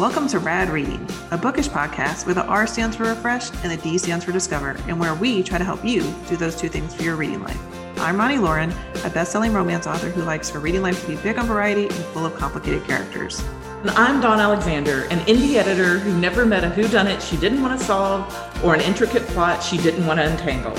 [0.00, 3.76] Welcome to Rad Reading, a bookish podcast where the R stands for refresh and the
[3.76, 6.94] D stands for discover, and where we try to help you do those two things
[6.94, 7.60] for your reading life.
[7.98, 8.72] I'm Ronnie Lauren,
[9.04, 11.92] a best-selling romance author who likes her reading life to be big on variety and
[11.92, 13.44] full of complicated characters.
[13.82, 17.78] And I'm Dawn Alexander, an indie editor who never met a whodunit she didn't want
[17.78, 20.74] to solve or an intricate plot she didn't want to untangle.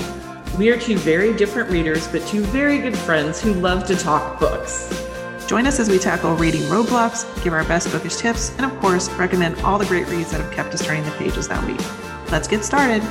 [0.58, 4.40] We are two very different readers, but two very good friends who love to talk
[4.40, 5.11] books.
[5.46, 9.10] Join us as we tackle reading roadblocks, give our best bookish tips, and of course,
[9.10, 11.80] recommend all the great reads that have kept us turning the pages that week.
[12.30, 13.02] Let's get started.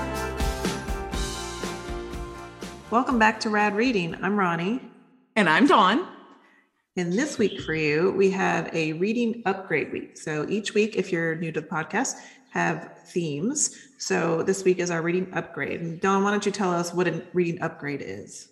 [2.89, 4.15] Welcome back to Rad Reading.
[4.21, 4.81] I'm Ronnie.
[5.35, 6.07] And I'm Dawn.
[6.97, 10.17] And this week for you, we have a reading upgrade week.
[10.17, 12.15] So each week, if you're new to the podcast,
[12.49, 13.77] have themes.
[13.97, 15.79] So this week is our reading upgrade.
[15.79, 18.50] And Dawn, why don't you tell us what a reading upgrade is?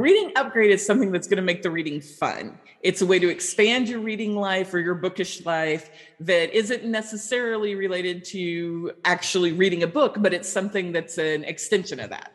[0.00, 2.58] Reading upgrade is something that's going to make the reading fun.
[2.80, 5.90] It's a way to expand your reading life or your bookish life
[6.20, 12.00] that isn't necessarily related to actually reading a book, but it's something that's an extension
[12.00, 12.32] of that.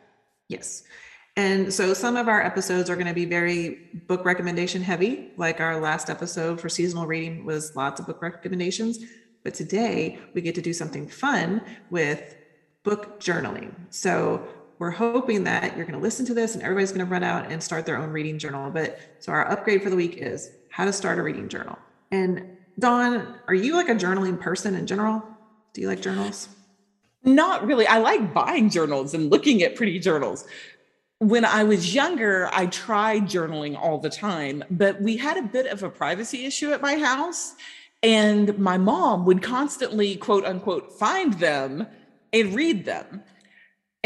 [0.48, 0.84] Yes.
[1.36, 5.60] And so some of our episodes are going to be very book recommendation heavy, like
[5.60, 9.00] our last episode for seasonal reading was lots of book recommendations.
[9.42, 12.36] But today we get to do something fun with
[12.84, 13.74] book journaling.
[13.90, 14.46] So
[14.78, 17.50] we're hoping that you're going to listen to this and everybody's going to run out
[17.50, 18.70] and start their own reading journal.
[18.70, 21.78] But so our upgrade for the week is how to start a reading journal.
[22.10, 25.22] And Dawn, are you like a journaling person in general?
[25.72, 26.48] Do you like journals?
[27.24, 27.86] Not really.
[27.86, 30.46] I like buying journals and looking at pretty journals.
[31.18, 35.66] When I was younger, I tried journaling all the time, but we had a bit
[35.66, 37.54] of a privacy issue at my house.
[38.02, 41.86] And my mom would constantly, quote unquote, find them
[42.32, 43.22] and read them.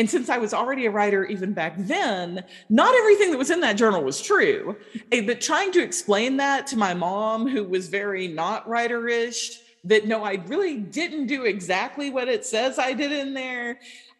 [0.01, 3.61] And since I was already a writer even back then, not everything that was in
[3.61, 4.75] that journal was true.
[5.13, 10.07] Eh, but trying to explain that to my mom, who was very not writerish, that
[10.07, 13.79] no, I really didn't do exactly what it says I did in there,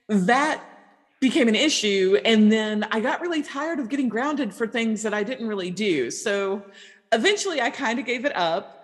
[0.09, 0.63] that
[1.19, 2.19] became an issue.
[2.27, 5.71] And then I got really tired of getting grounded for things that I didn't really
[5.71, 6.11] do.
[6.11, 6.63] So
[7.11, 8.80] eventually I kind of gave it up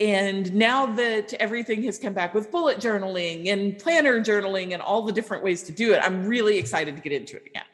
[0.00, 5.02] and now that everything has come back with bullet journaling and planner journaling and all
[5.02, 7.64] the different ways to do it, I'm really excited to get into it again.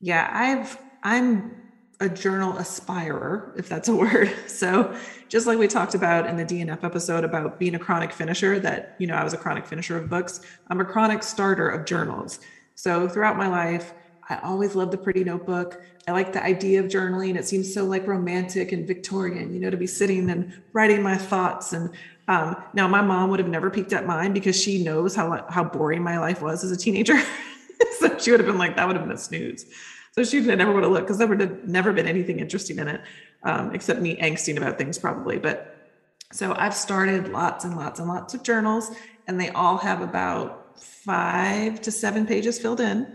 [0.00, 1.56] Yeah, I've I'm
[2.00, 4.32] a journal aspirer, if that's a word.
[4.48, 4.96] So
[5.28, 8.94] just like we talked about in the DNF episode about being a chronic finisher, that
[8.98, 12.40] you know, I was a chronic finisher of books, I'm a chronic starter of journals.
[12.74, 13.94] So throughout my life,
[14.28, 15.82] I always loved the pretty notebook.
[16.08, 17.36] I like the idea of journaling.
[17.36, 21.16] It seems so like romantic and Victorian, you know, to be sitting and writing my
[21.16, 21.72] thoughts.
[21.72, 21.90] And
[22.28, 25.64] um, now my mom would have never peeked at mine because she knows how how
[25.64, 27.20] boring my life was as a teenager.
[27.98, 29.66] so she would have been like, that would have been a snooze.
[30.12, 32.88] So she never would have looked because there would have never been anything interesting in
[32.88, 33.00] it,
[33.42, 35.38] um, except me angsting about things probably.
[35.38, 35.76] But
[36.32, 38.90] so I've started lots and lots and lots of journals,
[39.26, 43.12] and they all have about five to seven pages filled in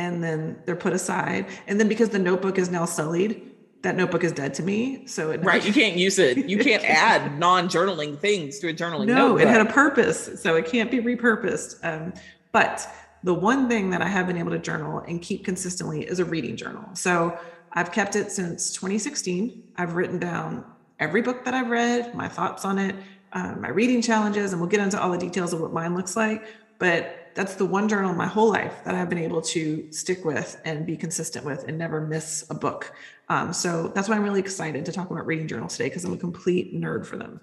[0.00, 1.46] and then they're put aside.
[1.66, 3.52] And then because the notebook is now sullied,
[3.82, 5.06] that notebook is dead to me.
[5.06, 6.48] So it right, you can't use it.
[6.48, 9.06] You can't add non-journaling things to a journaling.
[9.06, 9.42] No, notebook.
[9.42, 11.84] it had a purpose, so it can't be repurposed.
[11.84, 12.14] Um,
[12.50, 12.86] but
[13.22, 16.24] the one thing that I have been able to journal and keep consistently is a
[16.24, 16.84] reading journal.
[16.94, 17.38] So
[17.74, 19.62] I've kept it since 2016.
[19.76, 20.64] I've written down
[20.98, 22.96] every book that I've read, my thoughts on it,
[23.34, 26.16] um, my reading challenges, and we'll get into all the details of what mine looks
[26.16, 26.42] like.
[26.78, 30.60] But that's the one journal my whole life that I've been able to stick with
[30.64, 32.92] and be consistent with and never miss a book.
[33.28, 36.12] Um, so that's why I'm really excited to talk about reading journals today because I'm
[36.12, 37.40] a complete nerd for them.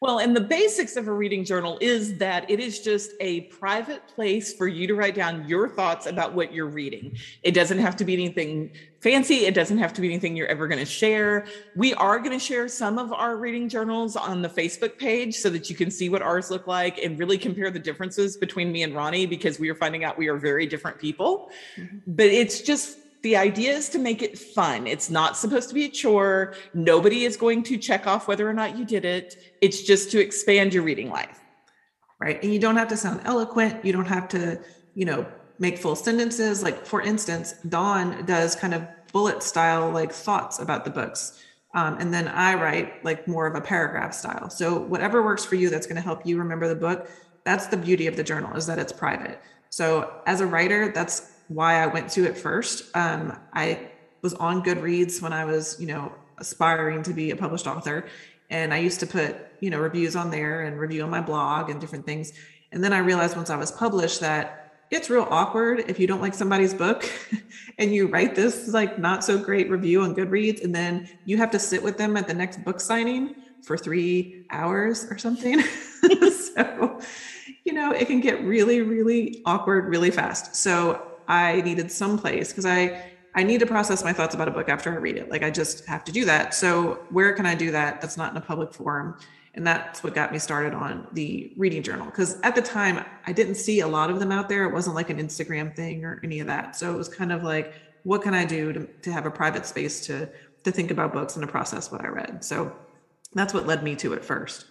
[0.00, 4.08] Well, and the basics of a reading journal is that it is just a private
[4.08, 7.18] place for you to write down your thoughts about what you're reading.
[7.42, 10.68] It doesn't have to be anything fancy, it doesn't have to be anything you're ever
[10.68, 11.46] going to share.
[11.76, 15.50] We are going to share some of our reading journals on the Facebook page so
[15.50, 18.82] that you can see what ours look like and really compare the differences between me
[18.84, 21.50] and Ronnie because we are finding out we are very different people.
[21.76, 21.98] Mm-hmm.
[22.06, 24.86] But it's just the idea is to make it fun.
[24.86, 26.54] It's not supposed to be a chore.
[26.72, 29.54] Nobody is going to check off whether or not you did it.
[29.60, 31.40] It's just to expand your reading life.
[32.18, 32.42] Right.
[32.42, 33.84] And you don't have to sound eloquent.
[33.84, 34.60] You don't have to,
[34.94, 35.26] you know,
[35.58, 36.62] make full sentences.
[36.62, 41.42] Like, for instance, Dawn does kind of bullet style, like thoughts about the books.
[41.74, 44.50] Um, and then I write like more of a paragraph style.
[44.50, 47.08] So, whatever works for you that's going to help you remember the book,
[47.44, 49.40] that's the beauty of the journal is that it's private.
[49.70, 52.96] So, as a writer, that's why I went to it first.
[52.96, 53.90] Um, I
[54.22, 58.06] was on Goodreads when I was, you know, aspiring to be a published author.
[58.50, 61.68] And I used to put, you know, reviews on there and review on my blog
[61.68, 62.32] and different things.
[62.70, 66.20] And then I realized once I was published that it's real awkward if you don't
[66.20, 67.08] like somebody's book
[67.78, 71.50] and you write this like not so great review on Goodreads and then you have
[71.50, 75.60] to sit with them at the next book signing for three hours or something.
[76.54, 77.00] so,
[77.64, 80.54] you know, it can get really, really awkward really fast.
[80.54, 83.02] So I needed some place because I
[83.34, 85.30] I need to process my thoughts about a book after I read it.
[85.30, 86.52] Like I just have to do that.
[86.52, 88.00] So where can I do that?
[88.00, 89.16] That's not in a public forum.
[89.54, 92.06] And that's what got me started on the reading journal.
[92.06, 94.64] Because at the time, I didn't see a lot of them out there.
[94.64, 96.74] It wasn't like an Instagram thing or any of that.
[96.74, 99.66] So it was kind of like, what can I do to, to have a private
[99.66, 100.28] space to
[100.64, 102.44] to think about books and to process what I read?
[102.44, 102.74] So
[103.34, 104.66] that's what led me to it first.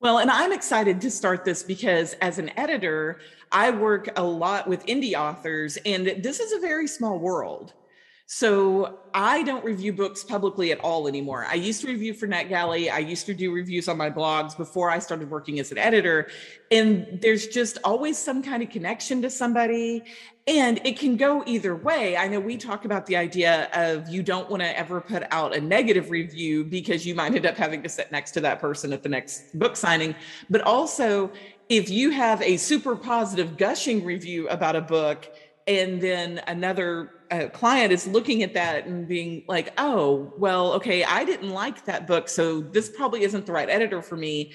[0.00, 3.20] Well, and I'm excited to start this because as an editor,
[3.50, 7.72] I work a lot with indie authors, and this is a very small world.
[8.26, 11.46] So I don't review books publicly at all anymore.
[11.48, 12.90] I used to review for NetGalley.
[12.90, 16.28] I used to do reviews on my blogs before I started working as an editor.
[16.72, 20.02] And there's just always some kind of connection to somebody.
[20.48, 22.16] And it can go either way.
[22.16, 25.56] I know we talk about the idea of you don't want to ever put out
[25.56, 28.92] a negative review because you might end up having to sit next to that person
[28.92, 30.14] at the next book signing.
[30.48, 31.32] But also,
[31.68, 35.28] if you have a super positive gushing review about a book,
[35.66, 41.02] and then another uh, client is looking at that and being like oh well okay
[41.02, 44.52] i didn't like that book so this probably isn't the right editor for me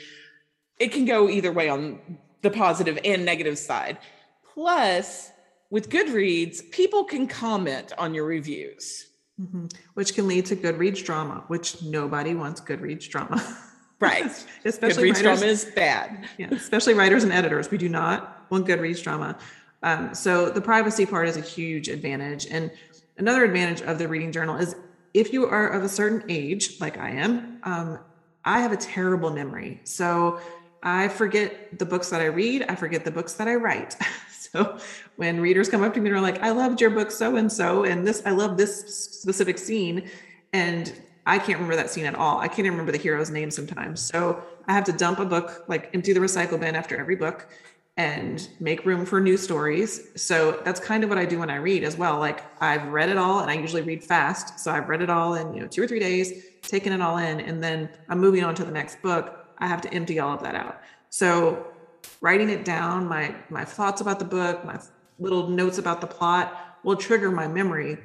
[0.80, 2.00] it can go either way on
[2.44, 3.98] the positive and negative side
[4.54, 5.32] plus
[5.72, 9.08] with goodreads people can comment on your reviews
[9.42, 9.66] mm-hmm.
[9.96, 13.42] which can lead to goodreads drama which nobody wants goodreads drama
[14.00, 18.46] right especially goodreads writers, drama is bad yeah, especially writers and editors we do not
[18.52, 19.36] want goodreads drama
[19.84, 22.48] um, so the privacy part is a huge advantage.
[22.48, 22.72] And
[23.18, 24.76] another advantage of the reading journal is
[25.14, 28.00] if you are of a certain age, like I am, um,
[28.46, 29.82] I have a terrible memory.
[29.84, 30.40] So
[30.84, 33.96] I forget the books that I read, I forget the books that I write.
[34.54, 34.78] so
[35.16, 37.52] when readers come up to me and are like, I loved your book so and
[37.52, 40.10] so, and this, I love this specific scene.
[40.54, 40.94] And
[41.26, 42.40] I can't remember that scene at all.
[42.40, 44.02] I can't remember the hero's name sometimes.
[44.02, 47.48] So I have to dump a book, like empty the recycle bin after every book
[47.98, 50.08] and make room for new stories.
[50.16, 52.20] So that's kind of what I do when I read as well.
[52.20, 54.60] Like I've read it all and I usually read fast.
[54.60, 57.18] So I've read it all in, you know, 2 or 3 days, taken it all
[57.18, 59.46] in and then I'm moving on to the next book.
[59.60, 60.82] I have to empty all of that out.
[61.10, 61.71] So
[62.22, 64.80] writing it down, my my thoughts about the book, my
[65.20, 67.98] little notes about the plot will trigger my memory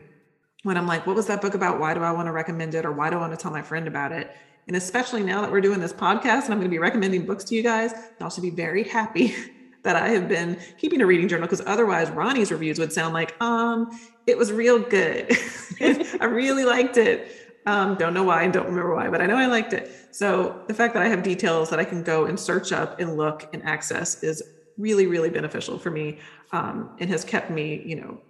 [0.62, 1.78] when I'm like, what was that book about?
[1.78, 3.62] Why do I want to recommend it or why do I want to tell my
[3.62, 4.30] friend about it?
[4.66, 7.44] And especially now that we're doing this podcast and I'm going to be recommending books
[7.44, 9.34] to you guys, y'all should be very happy
[9.84, 13.40] that I have been keeping a reading journal because otherwise Ronnie's reviews would sound like,
[13.40, 13.96] um,
[14.26, 15.30] it was real good.
[15.80, 17.45] I really liked it.
[17.66, 19.90] Um, don't know why, and don't remember why, but I know I liked it.
[20.12, 23.16] So the fact that I have details that I can go and search up and
[23.16, 24.42] look and access is
[24.78, 26.18] really, really beneficial for me
[26.52, 28.20] um, and has kept me, you know,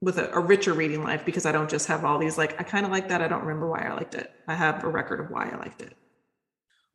[0.00, 2.62] with a, a, richer reading life because I don't just have all these like, I
[2.62, 3.22] kind of like that.
[3.22, 4.30] I don't remember why I liked it.
[4.46, 5.94] I have a record of why I liked it.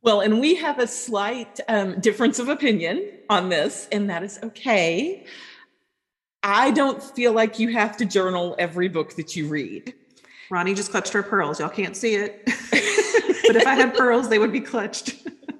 [0.03, 4.39] Well, and we have a slight um, difference of opinion on this, and that is
[4.41, 5.25] okay.
[6.41, 9.93] I don't feel like you have to journal every book that you read.
[10.51, 11.61] Ronnie just clutched her pearls.
[11.61, 12.43] Y'all can't see it.
[12.45, 15.15] but if I had pearls, they would be clutched.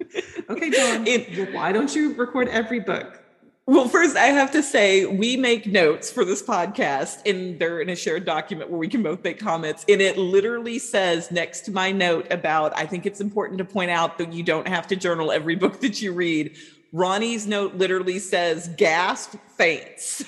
[0.50, 1.08] okay, Dawn.
[1.08, 3.24] It, why don't you record every book?
[3.68, 7.88] Well, first, I have to say, we make notes for this podcast, and they're in
[7.90, 9.86] a shared document where we can both make comments.
[9.88, 13.92] And it literally says next to my note about, I think it's important to point
[13.92, 16.58] out that you don't have to journal every book that you read.
[16.92, 20.26] Ronnie's note literally says, gasp, faints.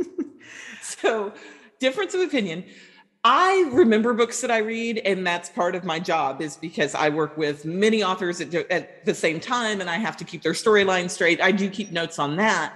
[0.80, 1.34] so,
[1.80, 2.64] difference of opinion.
[3.26, 7.08] I remember books that I read, and that's part of my job is because I
[7.08, 10.52] work with many authors at, at the same time and I have to keep their
[10.52, 11.40] storyline straight.
[11.40, 12.74] I do keep notes on that.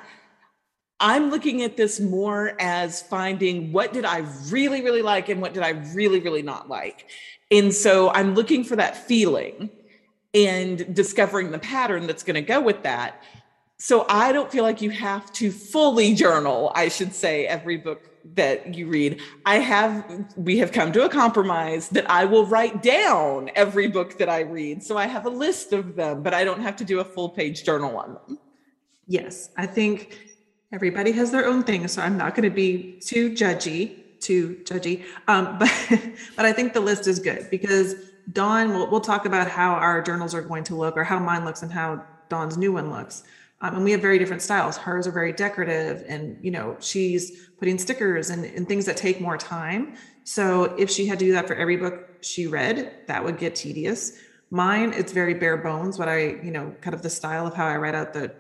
[1.01, 5.53] I'm looking at this more as finding what did I really, really like and what
[5.53, 7.07] did I really, really not like.
[7.51, 9.69] And so I'm looking for that feeling
[10.33, 13.23] and discovering the pattern that's going to go with that.
[13.79, 18.08] So I don't feel like you have to fully journal, I should say, every book
[18.35, 19.21] that you read.
[19.47, 24.19] I have, we have come to a compromise that I will write down every book
[24.19, 24.83] that I read.
[24.83, 27.29] So I have a list of them, but I don't have to do a full
[27.29, 28.39] page journal on them.
[29.07, 30.19] Yes, I think
[30.73, 31.89] everybody has their own thing.
[31.89, 35.05] So I'm not going to be too judgy, too judgy.
[35.27, 35.71] Um, but,
[36.37, 37.95] but I think the list is good because
[38.33, 41.45] Dawn, we'll, we'll talk about how our journals are going to look or how mine
[41.45, 43.25] looks and how Dawn's new one looks.
[43.61, 44.77] Um, and we have very different styles.
[44.77, 49.21] Hers are very decorative, and you know she's putting stickers and, and things that take
[49.21, 49.97] more time.
[50.25, 53.57] So if she had to do that for every book she read, that would get
[53.57, 54.13] tedious.
[54.51, 55.99] Mine, it's very bare bones.
[55.99, 58.33] What I, you know, kind of the style of how I write out the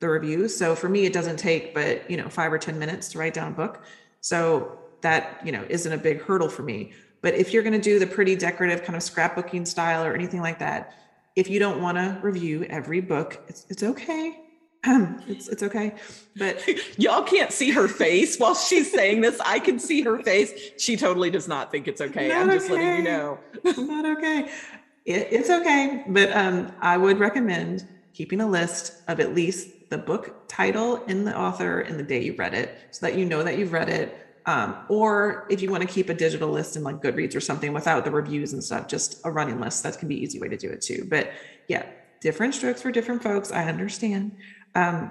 [0.00, 0.54] the reviews.
[0.56, 3.34] So for me, it doesn't take but you know five or ten minutes to write
[3.34, 3.84] down a book.
[4.20, 6.92] So that you know isn't a big hurdle for me.
[7.22, 10.40] But if you're going to do the pretty decorative kind of scrapbooking style or anything
[10.40, 10.94] like that,
[11.34, 14.45] if you don't want to review every book, it's, it's okay.
[15.28, 15.94] it's it's okay.
[16.36, 16.62] But
[16.98, 19.40] y'all can't see her face while she's saying this.
[19.40, 20.52] I can see her face.
[20.78, 22.28] She totally does not think it's okay.
[22.28, 22.74] Not I'm just okay.
[22.74, 23.38] letting you know.
[23.64, 24.50] It's not okay.
[25.04, 26.04] It, it's okay.
[26.08, 31.26] But um, I would recommend keeping a list of at least the book title and
[31.26, 33.88] the author and the day you read it so that you know that you've read
[33.88, 34.22] it.
[34.46, 37.72] Um, or if you want to keep a digital list in like Goodreads or something
[37.72, 39.82] without the reviews and stuff, just a running list.
[39.82, 41.06] That can be easy way to do it too.
[41.10, 41.32] But
[41.66, 41.84] yeah,
[42.20, 43.52] different strokes for different folks.
[43.52, 44.36] I understand.
[44.76, 45.10] Um,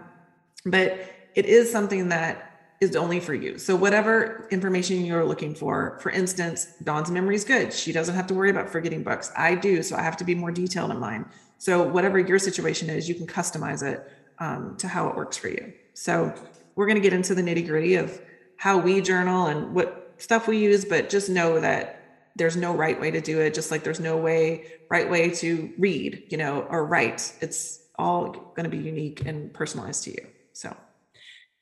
[0.65, 3.57] but it is something that is only for you.
[3.57, 7.73] So whatever information you're looking for, for instance, Dawn's memory is good.
[7.73, 9.31] She doesn't have to worry about forgetting books.
[9.35, 11.25] I do, so I have to be more detailed in mine.
[11.57, 14.07] So whatever your situation is, you can customize it
[14.39, 15.73] um, to how it works for you.
[15.93, 16.33] So
[16.75, 18.21] we're going to get into the nitty gritty of
[18.57, 22.03] how we journal and what stuff we use, but just know that
[22.35, 23.53] there's no right way to do it.
[23.53, 27.33] Just like there's no way right way to read, you know, or write.
[27.41, 30.27] It's all going to be unique and personalized to you.
[30.53, 30.75] So,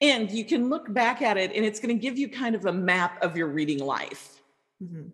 [0.02, 2.66] and you can look back at it and it's going to give you kind of
[2.66, 4.42] a map of your reading life.
[4.84, 5.10] Mm-hmm.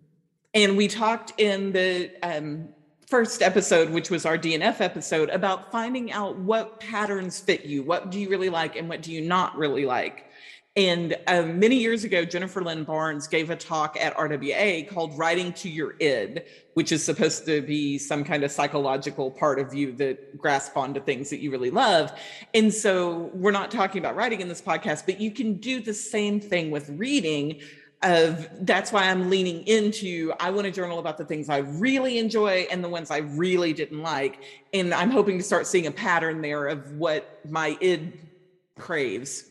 [0.54, 2.68] And we talked in the um,
[3.06, 7.82] first episode, which was our DNF episode, about finding out what patterns fit you.
[7.82, 10.29] What do you really like and what do you not really like?
[10.80, 15.52] And um, many years ago, Jennifer Lynn Barnes gave a talk at RWA called Writing
[15.52, 19.92] to Your Id, which is supposed to be some kind of psychological part of you
[19.96, 22.18] that grasp onto things that you really love.
[22.54, 25.92] And so we're not talking about writing in this podcast, but you can do the
[25.92, 27.60] same thing with reading
[28.02, 32.16] of that's why I'm leaning into I want to journal about the things I really
[32.16, 34.42] enjoy and the ones I really didn't like.
[34.72, 38.18] And I'm hoping to start seeing a pattern there of what my id
[38.78, 39.49] craves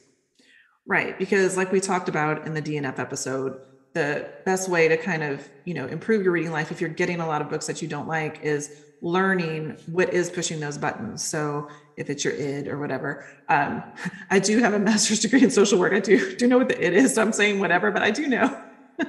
[0.89, 1.19] Right.
[1.19, 3.61] Because, like we talked about in the DNF episode,
[3.93, 7.21] the best way to kind of, you know, improve your reading life if you're getting
[7.21, 11.23] a lot of books that you don't like is learning what is pushing those buttons.
[11.23, 13.23] So if it's your id or whatever.
[13.49, 13.83] Um,
[14.31, 15.93] I do have a master's degree in social work.
[15.93, 17.13] I do do know what the id is.
[17.13, 18.59] So I'm saying whatever, but I do know.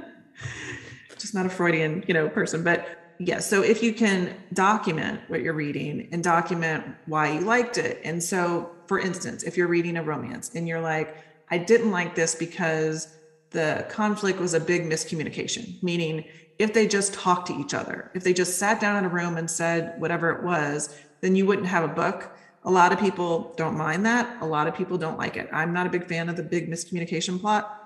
[1.18, 2.62] Just not a Freudian, you know, person.
[2.62, 7.78] But yeah, so if you can document what you're reading and document why you liked
[7.78, 8.02] it.
[8.04, 11.16] And so for instance, if you're reading a romance and you're like,
[11.50, 13.16] I didn't like this because
[13.50, 16.24] the conflict was a big miscommunication, meaning
[16.58, 19.36] if they just talked to each other, if they just sat down in a room
[19.36, 22.36] and said whatever it was, then you wouldn't have a book.
[22.64, 24.40] A lot of people don't mind that.
[24.42, 25.48] A lot of people don't like it.
[25.52, 27.78] I'm not a big fan of the big miscommunication plot.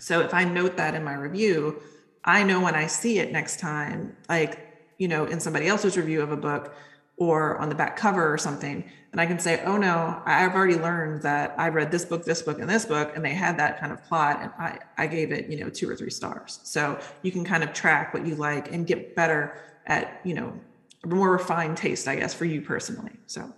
[0.00, 1.80] So if I note that in my review,
[2.24, 4.58] I know when I see it next time, like,
[4.98, 6.74] you know, in somebody else's review of a book,
[7.18, 10.76] or on the back cover or something and i can say oh no i've already
[10.76, 13.80] learned that i read this book this book and this book and they had that
[13.80, 16.60] kind of plot and i i gave it you know two or three stars.
[16.62, 20.52] So you can kind of track what you like and get better at you know
[21.06, 23.52] more refined taste i guess for you personally so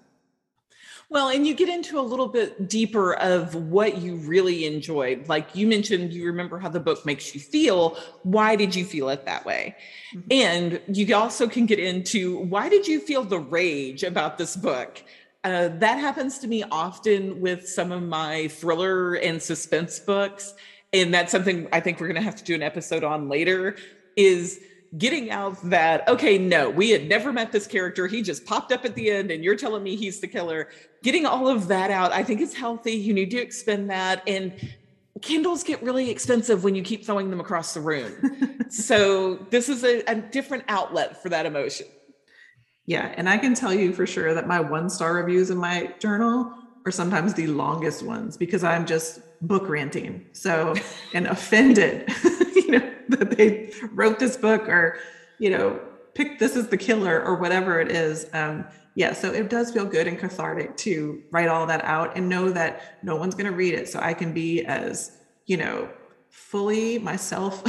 [1.11, 5.29] well, and you get into a little bit deeper of what you really enjoyed.
[5.29, 7.99] Like you mentioned, you remember how the book makes you feel.
[8.23, 9.75] Why did you feel it that way?
[10.15, 10.29] Mm-hmm.
[10.31, 15.03] And you also can get into why did you feel the rage about this book?
[15.43, 20.55] Uh, that happens to me often with some of my thriller and suspense books.
[20.93, 23.77] And that's something I think we're going to have to do an episode on later
[24.17, 24.61] is
[24.99, 28.07] getting out that okay no we had never met this character.
[28.07, 30.69] He just popped up at the end and you're telling me he's the killer.
[31.03, 32.93] Getting all of that out i think is healthy.
[32.93, 34.23] You need to expend that.
[34.27, 34.53] And
[35.23, 38.57] kindles get really expensive when you keep throwing them across the room.
[38.73, 41.89] So this is a, a different outlet for that emotion.
[42.87, 45.93] Yeah and i can tell you for sure that my one star reviews in my
[45.99, 46.53] journal
[46.87, 50.27] are sometimes the longest ones because i'm just book ranting.
[50.33, 50.75] So
[51.15, 52.13] and offended
[52.55, 54.99] you know that they wrote this book or
[55.39, 55.81] you know
[56.15, 58.65] picked this as the killer or whatever it is um
[58.95, 62.51] yeah so it does feel good and cathartic to write all that out and know
[62.51, 65.89] that no one's going to read it so i can be as you know
[66.31, 67.63] fully myself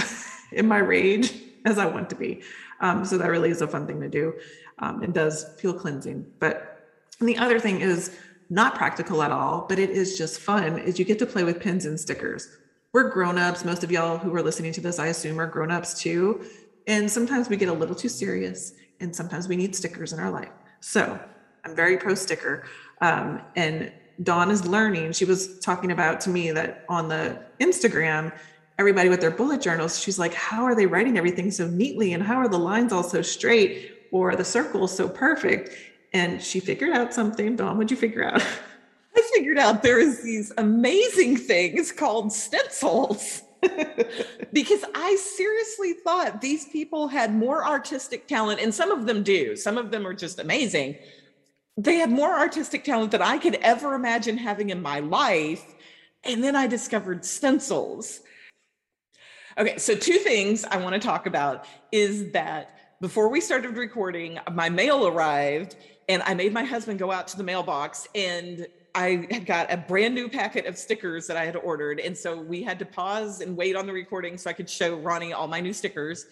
[0.52, 1.34] in my rage
[1.66, 2.42] as i want to be.
[2.80, 4.34] Um, so that really is a fun thing to do.
[4.80, 6.26] Um, it does feel cleansing.
[6.40, 6.72] But
[7.20, 8.18] the other thing is
[8.50, 11.60] not practical at all but it is just fun is you get to play with
[11.60, 12.50] pins and stickers
[12.94, 16.46] we're grown-ups most of y'all who are listening to this i assume are grown-ups too.
[16.88, 20.32] And sometimes we get a little too serious and sometimes we need stickers in our
[20.32, 20.52] life.
[20.80, 21.20] So
[21.64, 22.66] i'm very pro sticker
[23.02, 23.92] um, and
[24.24, 25.14] dawn is learning.
[25.14, 28.32] She was talking about to me that on the instagram
[28.78, 32.24] everybody with their bullet journals she's like how are they writing everything so neatly and
[32.24, 35.70] how are the lines all so straight or the circles so perfect?
[36.14, 37.56] And she figured out something.
[37.56, 38.46] Dawn what'd you figure out
[39.16, 43.44] I figured out there is these amazing things called stencils.
[44.54, 49.56] because I seriously thought these people had more artistic talent, and some of them do.
[49.56, 50.98] Some of them are just amazing.
[51.78, 55.64] They had more artistic talent than I could ever imagine having in my life.
[56.24, 58.22] And then I discovered stencils.
[59.58, 64.40] Okay, so two things I want to talk about is that before we started recording,
[64.54, 65.76] my mail arrived
[66.08, 69.78] and I made my husband go out to the mailbox and I had got a
[69.78, 72.00] brand new packet of stickers that I had ordered.
[72.00, 74.98] And so we had to pause and wait on the recording so I could show
[74.98, 76.26] Ronnie all my new stickers.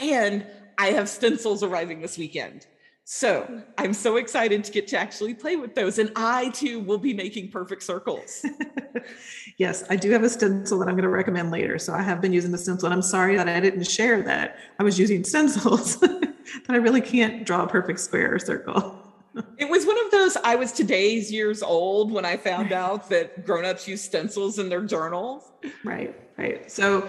[0.00, 0.46] And
[0.78, 2.66] I have stencils arriving this weekend.
[3.04, 5.98] So I'm so excited to get to actually play with those.
[5.98, 8.44] And I too will be making perfect circles.
[9.56, 11.78] yes, I do have a stencil that I'm going to recommend later.
[11.78, 12.86] So I have been using the stencil.
[12.86, 16.34] And I'm sorry that I didn't share that I was using stencils, that
[16.68, 19.09] I really can't draw a perfect square or circle
[19.58, 23.44] it was one of those I was today's years old when I found out that
[23.44, 25.52] grown-ups use stencils in their journals.
[25.84, 26.70] Right, right.
[26.70, 27.08] So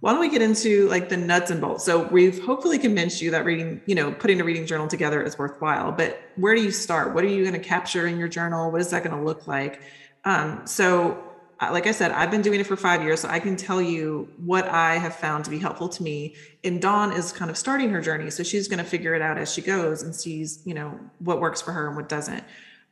[0.00, 1.84] why don't we get into like the nuts and bolts?
[1.84, 5.38] So we've hopefully convinced you that reading, you know, putting a reading journal together is
[5.38, 7.14] worthwhile, but where do you start?
[7.14, 8.72] What are you going to capture in your journal?
[8.72, 9.80] What is that going to look like?
[10.24, 11.31] Um, so
[11.70, 14.28] like I said, I've been doing it for five years, so I can tell you
[14.44, 16.34] what I have found to be helpful to me.
[16.64, 19.38] And Dawn is kind of starting her journey, so she's going to figure it out
[19.38, 22.42] as she goes and sees, you know, what works for her and what doesn't.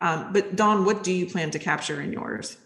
[0.00, 2.56] Um, but Dawn, what do you plan to capture in yours?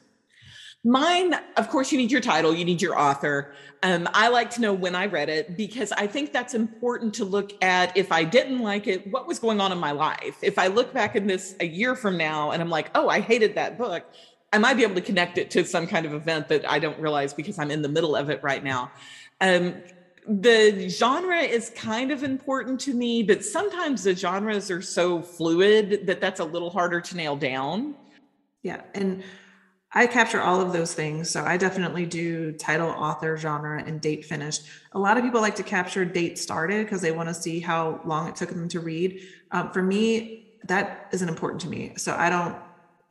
[0.86, 3.54] Mine, of course, you need your title, you need your author.
[3.82, 7.24] Um, I like to know when I read it because I think that's important to
[7.24, 7.96] look at.
[7.96, 10.36] If I didn't like it, what was going on in my life?
[10.42, 13.20] If I look back in this a year from now and I'm like, oh, I
[13.20, 14.04] hated that book,
[14.54, 16.98] I might be able to connect it to some kind of event that I don't
[17.00, 18.92] realize because I'm in the middle of it right now.
[19.40, 19.74] Um,
[20.28, 26.06] the genre is kind of important to me, but sometimes the genres are so fluid
[26.06, 27.96] that that's a little harder to nail down.
[28.62, 28.82] Yeah.
[28.94, 29.24] And
[29.92, 31.30] I capture all of those things.
[31.30, 34.62] So I definitely do title, author, genre, and date finished.
[34.92, 38.00] A lot of people like to capture date started because they want to see how
[38.04, 39.20] long it took them to read.
[39.50, 41.94] Um, for me, that isn't important to me.
[41.96, 42.56] So I don't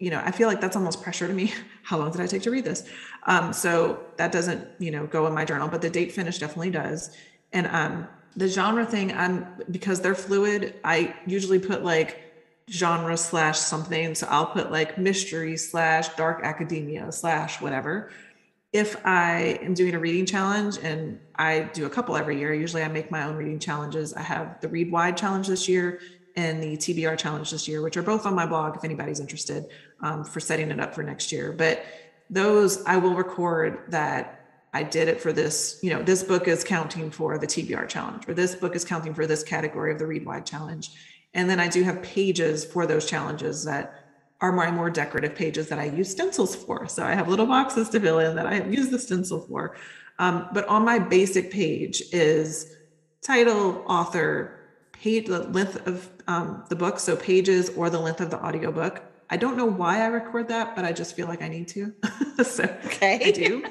[0.03, 1.53] you know, I feel like that's almost pressure to me.
[1.83, 2.85] How long did I take to read this?
[3.25, 6.71] Um, so that doesn't, you know, go in my journal, but the date finish definitely
[6.71, 7.15] does.
[7.53, 10.75] And um, the genre thing, I'm because they're fluid.
[10.83, 12.19] I usually put like
[12.69, 14.13] genre slash something.
[14.13, 18.11] So I'll put like mystery slash dark academia slash whatever.
[18.73, 22.83] If I am doing a reading challenge, and I do a couple every year, usually
[22.83, 24.13] I make my own reading challenges.
[24.13, 26.01] I have the Read Wide challenge this year
[26.35, 29.65] and the TBR challenge this year, which are both on my blog if anybody's interested
[30.01, 31.51] um, for setting it up for next year.
[31.51, 31.85] But
[32.29, 34.39] those I will record that
[34.73, 38.27] I did it for this, you know, this book is counting for the TBR challenge,
[38.27, 40.91] or this book is counting for this category of the Read Wide challenge.
[41.35, 44.03] And then I do have pages for those challenges that
[44.41, 46.87] are my more decorative pages that I use stencils for.
[46.87, 49.75] So I have little boxes to fill in that I have used the stencil for.
[50.19, 52.75] Um, but on my basic page is
[53.21, 54.59] title, author,
[55.03, 59.01] page, the length of um, the book, so pages or the length of the audiobook.
[59.29, 61.93] I don't know why I record that, but I just feel like I need to.
[62.43, 63.19] so okay.
[63.25, 63.65] I do.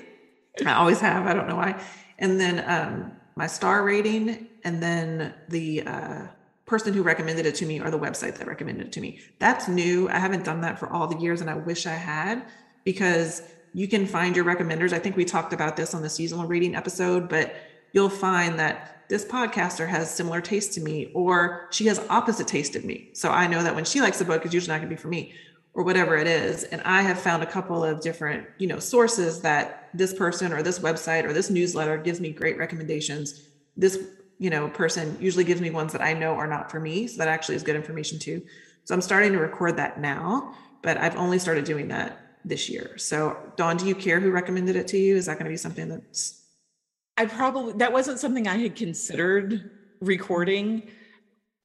[0.67, 1.27] I always have.
[1.27, 1.81] I don't know why.
[2.19, 6.27] And then um, my star rating, and then the uh,
[6.67, 9.21] person who recommended it to me or the website that recommended it to me.
[9.39, 10.09] That's new.
[10.11, 12.45] I haven't done that for all the years, and I wish I had
[12.85, 13.43] because
[13.73, 14.93] you can find your recommenders.
[14.93, 17.55] I think we talked about this on the seasonal reading episode, but
[17.93, 22.77] you'll find that this podcaster has similar taste to me, or she has opposite taste
[22.77, 23.11] of me.
[23.13, 25.01] So I know that when she likes a book, it's usually not going to be
[25.01, 25.35] for me,
[25.75, 26.65] or whatever it is.
[26.65, 30.63] And I have found a couple of different, you know, sources that this person or
[30.63, 33.49] this website or this newsletter gives me great recommendations.
[33.77, 33.99] This,
[34.39, 37.07] you know, person usually gives me ones that I know are not for me.
[37.07, 38.43] So that actually is good information too.
[38.85, 42.99] So I'm starting to record that now, but I've only started doing that this year.
[42.99, 45.17] So Dawn, do you care who recommended it to you?
[45.17, 46.42] Is that going to be something that's
[47.17, 49.71] I probably that wasn't something I had considered
[50.01, 50.89] recording.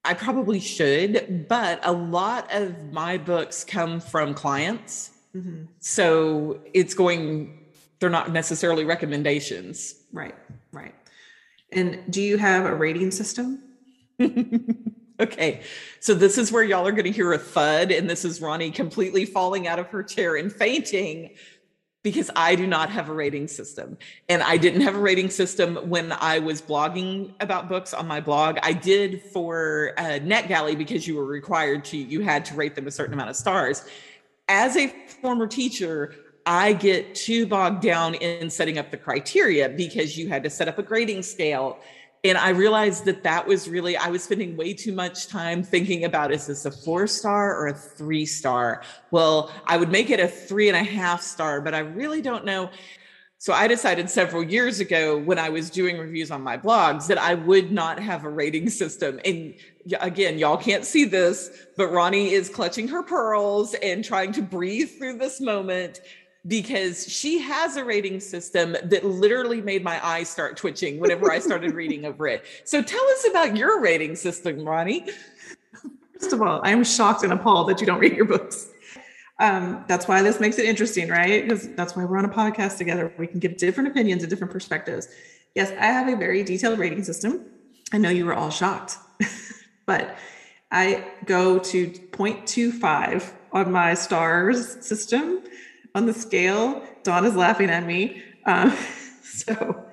[0.03, 5.11] I probably should, but a lot of my books come from clients.
[5.35, 5.65] Mm-hmm.
[5.79, 7.65] So it's going,
[7.99, 9.95] they're not necessarily recommendations.
[10.13, 10.35] Right,
[10.71, 10.95] right.
[11.73, 13.63] And do you have a rating system?
[15.19, 15.61] okay.
[15.99, 18.71] So this is where y'all are going to hear a thud, and this is Ronnie
[18.71, 21.35] completely falling out of her chair and fainting
[22.11, 23.97] because I do not have a rating system.
[24.29, 28.21] And I didn't have a rating system when I was blogging about books on my
[28.21, 28.57] blog.
[28.63, 32.87] I did for uh, NetGalley because you were required to, you had to rate them
[32.87, 33.83] a certain amount of stars.
[34.47, 34.87] As a
[35.21, 36.15] former teacher,
[36.45, 40.69] I get too bogged down in setting up the criteria because you had to set
[40.69, 41.77] up a grading scale
[42.29, 46.05] and I realized that that was really, I was spending way too much time thinking
[46.05, 48.83] about is this a four star or a three star?
[49.11, 52.45] Well, I would make it a three and a half star, but I really don't
[52.45, 52.69] know.
[53.39, 57.19] So I decided several years ago when I was doing reviews on my blogs that
[57.19, 59.19] I would not have a rating system.
[59.25, 59.53] And
[60.01, 64.89] again, y'all can't see this, but Ronnie is clutching her pearls and trying to breathe
[64.97, 66.01] through this moment
[66.47, 71.39] because she has a rating system that literally made my eyes start twitching whenever I
[71.39, 72.45] started reading over it.
[72.63, 75.07] So tell us about your rating system, Ronnie.
[76.19, 78.69] First of all, I'm shocked and appalled that you don't read your books.
[79.39, 81.43] Um, that's why this makes it interesting, right?
[81.43, 83.13] Because that's why we're on a podcast together.
[83.17, 85.09] We can give different opinions and different perspectives.
[85.53, 87.45] Yes, I have a very detailed rating system.
[87.93, 88.97] I know you were all shocked,
[89.85, 90.17] but
[90.71, 95.43] I go to 0.25 on my stars system
[95.97, 96.83] on the scale.
[97.03, 98.23] Dawn is laughing at me.
[98.45, 98.71] Um,
[99.23, 99.85] so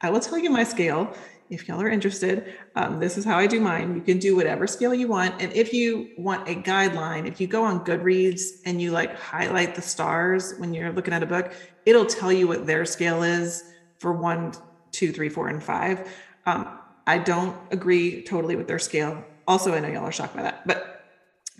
[0.00, 1.14] I will tell you my scale
[1.50, 3.94] if y'all are interested, um, this is how I do mine.
[3.94, 5.40] You can do whatever scale you want.
[5.42, 9.74] And if you want a guideline, if you go on Goodreads and you like highlight
[9.74, 11.52] the stars when you're looking at a book,
[11.84, 13.64] it'll tell you what their scale is
[13.98, 14.54] for one,
[14.92, 16.10] two, three, four, and five.
[16.46, 19.22] Um, I don't agree totally with their scale.
[19.46, 21.04] Also, I know y'all are shocked by that, but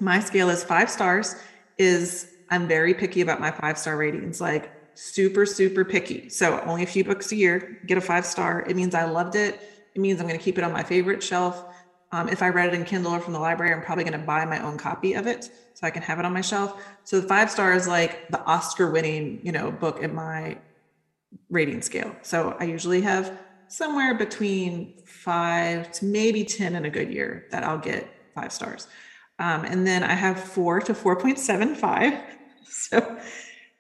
[0.01, 1.37] my scale is five stars.
[1.77, 6.29] Is I'm very picky about my five star ratings, like super, super picky.
[6.29, 8.65] So only a few books a year get a five star.
[8.69, 9.61] It means I loved it
[9.95, 11.65] it means I'm going to keep it on my favorite shelf.
[12.13, 14.27] Um, if I read it in Kindle or from the library, I'm probably going to
[14.27, 16.83] buy my own copy of it so I can have it on my shelf.
[17.05, 20.59] So the five star is like the Oscar winning, you know, book in my
[21.49, 22.15] rating scale.
[22.23, 23.39] So I usually have
[23.69, 28.87] somewhere between five to maybe 10 in a good year that I'll get five stars.
[29.39, 32.23] Um, and then I have four to 4.75.
[32.91, 33.19] So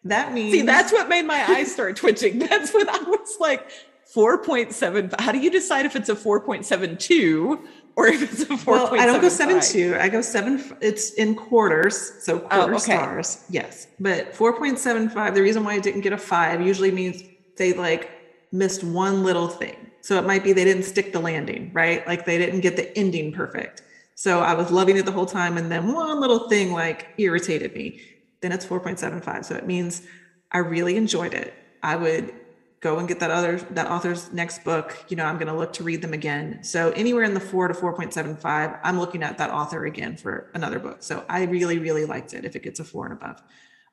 [0.04, 0.52] that means.
[0.52, 2.38] See, that's what made my eyes start twitching.
[2.50, 3.70] That's what I was like
[4.14, 7.62] 4.7 how do you decide if it's a 4.72
[7.96, 11.34] or if it's a 4 well, i don't go 7.2 i go 7 it's in
[11.34, 12.78] quarters so oh, quarter oh, okay.
[12.78, 17.22] stars yes but 4.75 the reason why i didn't get a 5 usually means
[17.56, 18.10] they like
[18.50, 22.26] missed one little thing so it might be they didn't stick the landing right like
[22.26, 23.82] they didn't get the ending perfect
[24.14, 27.74] so i was loving it the whole time and then one little thing like irritated
[27.74, 27.98] me
[28.42, 30.02] then it's 4.75 so it means
[30.50, 31.54] i really enjoyed it.
[31.82, 32.34] I would
[32.80, 35.04] go and get that other that author's next book.
[35.08, 36.62] You know i'm going to look to read them again.
[36.62, 40.78] So anywhere in the 4 to 4.75 i'm looking at that author again for another
[40.78, 41.02] book.
[41.02, 43.42] So i really really liked it if it gets a 4 and above.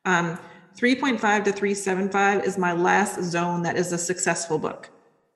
[0.06, 0.40] Um,
[0.78, 4.90] 3.5 to 375 is my last zone that is a successful book.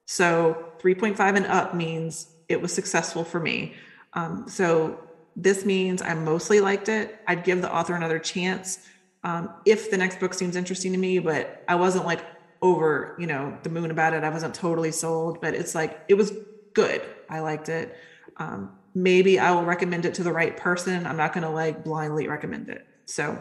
[0.06, 3.74] So 3.5 and up means it was successful for me.
[4.14, 5.00] Um, so
[5.36, 7.20] this means i mostly liked it.
[7.28, 8.88] I'd give the author another chance
[9.24, 12.24] um, if the next book seems interesting to me but i wasn't like
[12.64, 14.24] over, you know, the moon about it.
[14.24, 16.32] I wasn't totally sold, but it's like it was
[16.74, 17.02] good.
[17.30, 17.96] I liked it.
[18.38, 21.06] Um, maybe I will recommend it to the right person.
[21.06, 22.88] I'm not going to like blindly recommend it.
[23.06, 23.40] So,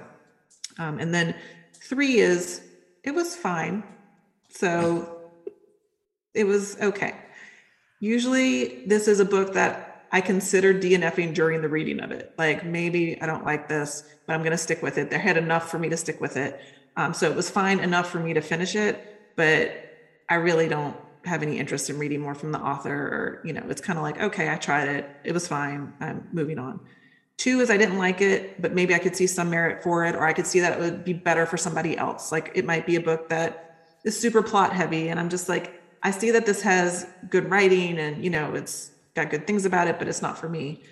[0.79, 1.37] um, and then
[1.73, 2.63] three is
[3.05, 3.85] it was fine.
[4.49, 5.31] So
[6.35, 7.15] it was okay.
[8.01, 12.35] Usually, this is a book that I consider DNFing during the reading of it.
[12.37, 15.11] Like maybe I don't like this, but I'm going to stick with it.
[15.11, 16.61] There had enough for me to stick with it.
[16.97, 19.73] Um, so it was fine enough for me to finish it but
[20.29, 23.63] I really don't have any interest in reading more from the author or you know
[23.69, 26.81] it's kind of like okay i tried it it was fine i'm moving on
[27.37, 30.17] two is i didn't like it but maybe i could see some merit for it
[30.17, 32.87] or i could see that it would be better for somebody else like it might
[32.87, 36.45] be a book that is super plot heavy and i'm just like i see that
[36.45, 40.23] this has good writing and you know it's got good things about it but it's
[40.23, 40.83] not for me.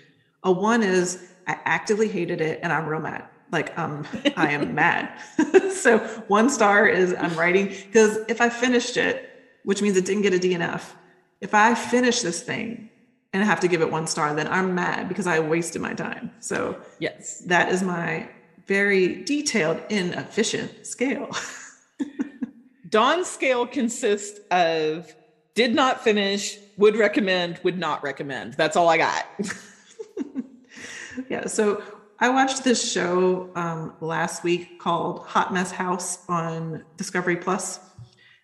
[0.43, 3.25] A one is i actively hated it and i'm real mad.
[3.51, 4.07] Like um
[4.37, 5.09] i am mad.
[5.71, 9.29] So one star is i'm writing because if i finished it
[9.63, 10.83] which means it didn't get a dnf
[11.39, 12.89] if i finish this thing
[13.33, 15.93] and I have to give it one star then i'm mad because i wasted my
[15.93, 16.31] time.
[16.39, 17.39] So yes.
[17.47, 18.29] that is my
[18.67, 21.29] very detailed inefficient scale.
[22.89, 25.13] Dawn's scale consists of
[25.55, 29.25] did not finish would recommend would not recommend that's all i got
[31.29, 31.81] yeah so
[32.23, 37.79] I watched this show um, last week called Hot Mess House on Discovery Plus.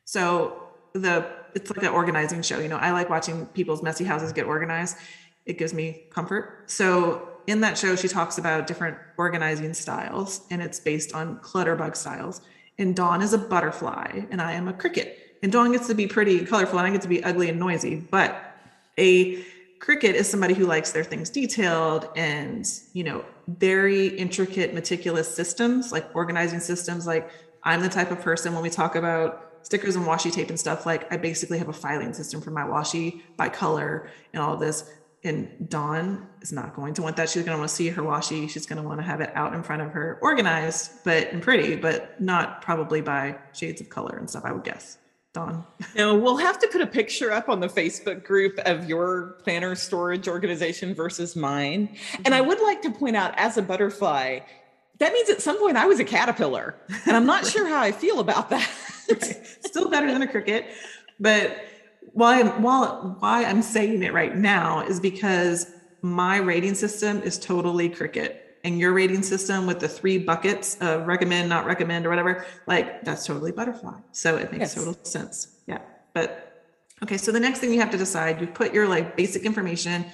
[0.04, 2.60] So the it's like an organizing show.
[2.60, 4.98] You know, I like watching people's messy houses get organized.
[5.46, 6.63] It gives me comfort.
[6.65, 11.96] So in that show, she talks about different organizing styles, and it's based on clutterbug
[11.96, 12.41] styles.
[12.80, 15.27] And Dawn is a butterfly, and I am a cricket.
[15.48, 17.58] And Dawn gets to be pretty and colorful, and I get to be ugly and
[17.58, 17.96] noisy.
[17.96, 18.54] But
[18.98, 19.42] a
[19.80, 25.94] cricket is somebody who likes their things detailed and you know very intricate meticulous systems
[25.94, 27.08] like organizing systems.
[27.08, 27.32] Like
[27.64, 30.86] i'm the type of person when we talk about stickers and washi tape and stuff
[30.86, 34.92] like i basically have a filing system for my washi by color and all this.
[35.24, 37.30] And dawn is not going to want that.
[37.30, 38.50] She's going to want to see her washi.
[38.50, 41.42] She's going to want to have it out in front of her organized but and
[41.42, 44.98] pretty but not probably by shades of color and stuff i would guess
[45.38, 45.65] Dawn?
[45.95, 49.76] No, we'll have to put a picture up on the Facebook group of your planner
[49.76, 51.88] storage organization versus mine.
[51.88, 52.21] Mm-hmm.
[52.26, 52.50] And I mm-hmm.
[52.50, 54.39] would like to point out, as a butterfly,
[54.97, 57.91] that means at some point I was a caterpillar, and I'm not sure how I
[57.91, 58.67] feel about that.
[59.62, 60.65] Still better than a cricket,
[61.19, 61.56] but
[62.13, 65.67] why while why I'm saying it right now is because
[66.02, 71.08] my rating system is totally cricket and your rating system with the three buckets of
[71.08, 73.98] recommend, not recommend, or whatever, like that's totally butterfly.
[74.12, 74.76] So it makes yes.
[74.76, 75.56] total sense.
[75.68, 75.80] Yeah.
[76.14, 76.66] But
[77.02, 80.06] okay, so the next thing you have to decide, you put your like basic information,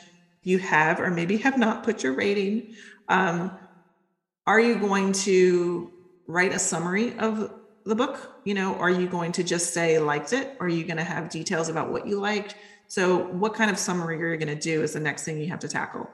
[0.44, 2.76] you have or maybe have not put your rating.
[3.10, 3.52] Um,
[4.46, 5.92] are you going to
[6.28, 7.52] write a summary of
[7.86, 8.40] the book?
[8.44, 10.56] You know, are you going to just say liked it?
[10.60, 12.56] Or are you going to have details about what you liked?
[12.88, 15.48] So, what kind of summary are you going to do is the next thing you
[15.48, 16.08] have to tackle.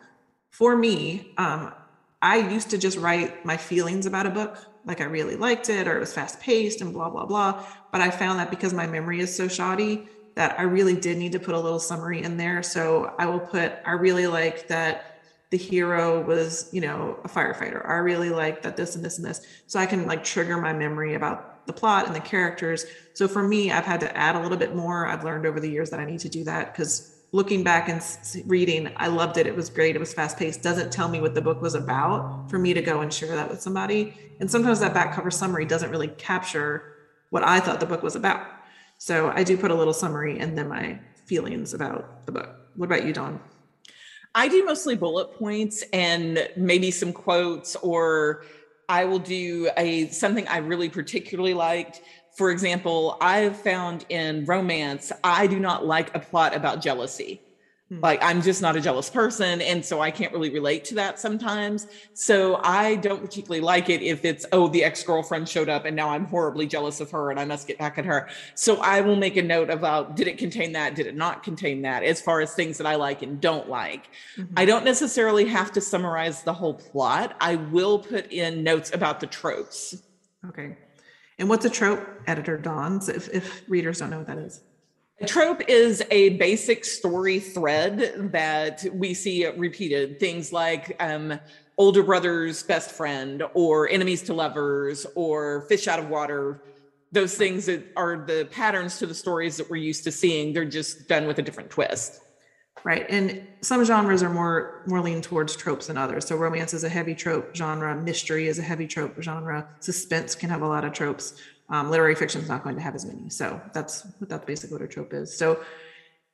[0.52, 1.74] For me, um,
[2.22, 5.88] I used to just write my feelings about a book, like I really liked it
[5.88, 7.66] or it was fast paced and blah, blah, blah.
[7.92, 11.34] But I found that because my memory is so shoddy, that I really did need
[11.34, 12.64] to put a little summary in there.
[12.64, 17.86] So I will put, I really like that the hero was, you know, a firefighter.
[17.90, 19.46] I really like that this and this and this.
[19.68, 22.86] So I can like trigger my memory about the plot and the characters.
[23.14, 25.08] So for me, I've had to add a little bit more.
[25.08, 28.02] I've learned over the years that I need to do that because looking back and
[28.46, 29.46] reading, I loved it.
[29.46, 29.96] It was great.
[29.96, 30.64] It was fast paced.
[30.64, 33.50] Doesn't tell me what the book was about for me to go and share that
[33.50, 34.16] with somebody.
[34.40, 36.96] And sometimes that back cover summary doesn't really capture
[37.30, 38.46] what I thought the book was about.
[38.98, 42.50] So I do put a little summary and then my feelings about the book.
[42.76, 43.40] What about you, Dawn?
[44.36, 48.44] I do mostly bullet points and maybe some quotes, or
[48.88, 52.02] I will do a something I really particularly liked
[52.40, 57.42] for example, I've found in romance, I do not like a plot about jealousy.
[57.90, 58.00] Hmm.
[58.00, 59.60] Like, I'm just not a jealous person.
[59.60, 61.88] And so I can't really relate to that sometimes.
[62.14, 65.98] So I don't particularly like it if it's, oh, the ex girlfriend showed up and
[65.98, 68.30] now I'm horribly jealous of her and I must get back at her.
[68.56, 70.96] So I will make a note about did it contain that?
[70.96, 72.04] Did it not contain that?
[72.04, 74.08] As far as things that I like and don't like.
[74.38, 74.54] Mm-hmm.
[74.56, 77.36] I don't necessarily have to summarize the whole plot.
[77.42, 80.04] I will put in notes about the tropes.
[80.48, 80.78] Okay.
[81.40, 84.62] And what's a trope, editor Dawn, if, if readers don't know what that is?
[85.22, 90.20] A trope is a basic story thread that we see repeated.
[90.20, 91.40] Things like um,
[91.78, 96.62] older brother's best friend, or enemies to lovers, or fish out of water.
[97.14, 100.54] Those things that are the patterns to the stories that we're used to seeing.
[100.54, 102.22] They're just done with a different twist
[102.84, 106.26] right and some genres are more more lean towards tropes than others.
[106.26, 110.50] So romance is a heavy trope genre mystery is a heavy trope genre suspense can
[110.50, 111.36] have a lot of tropes.
[111.70, 114.84] Um, literary fiction is not going to have as many so that's that's basically what
[114.84, 115.36] a trope is.
[115.36, 115.64] So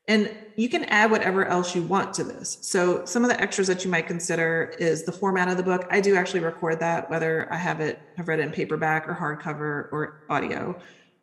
[0.08, 2.60] and you can add whatever else you want to this.
[2.62, 5.88] So some of the extras that you might consider is the format of the book.
[5.90, 9.16] I do actually record that whether i have it have read it in paperback or
[9.16, 10.80] hardcover or audio.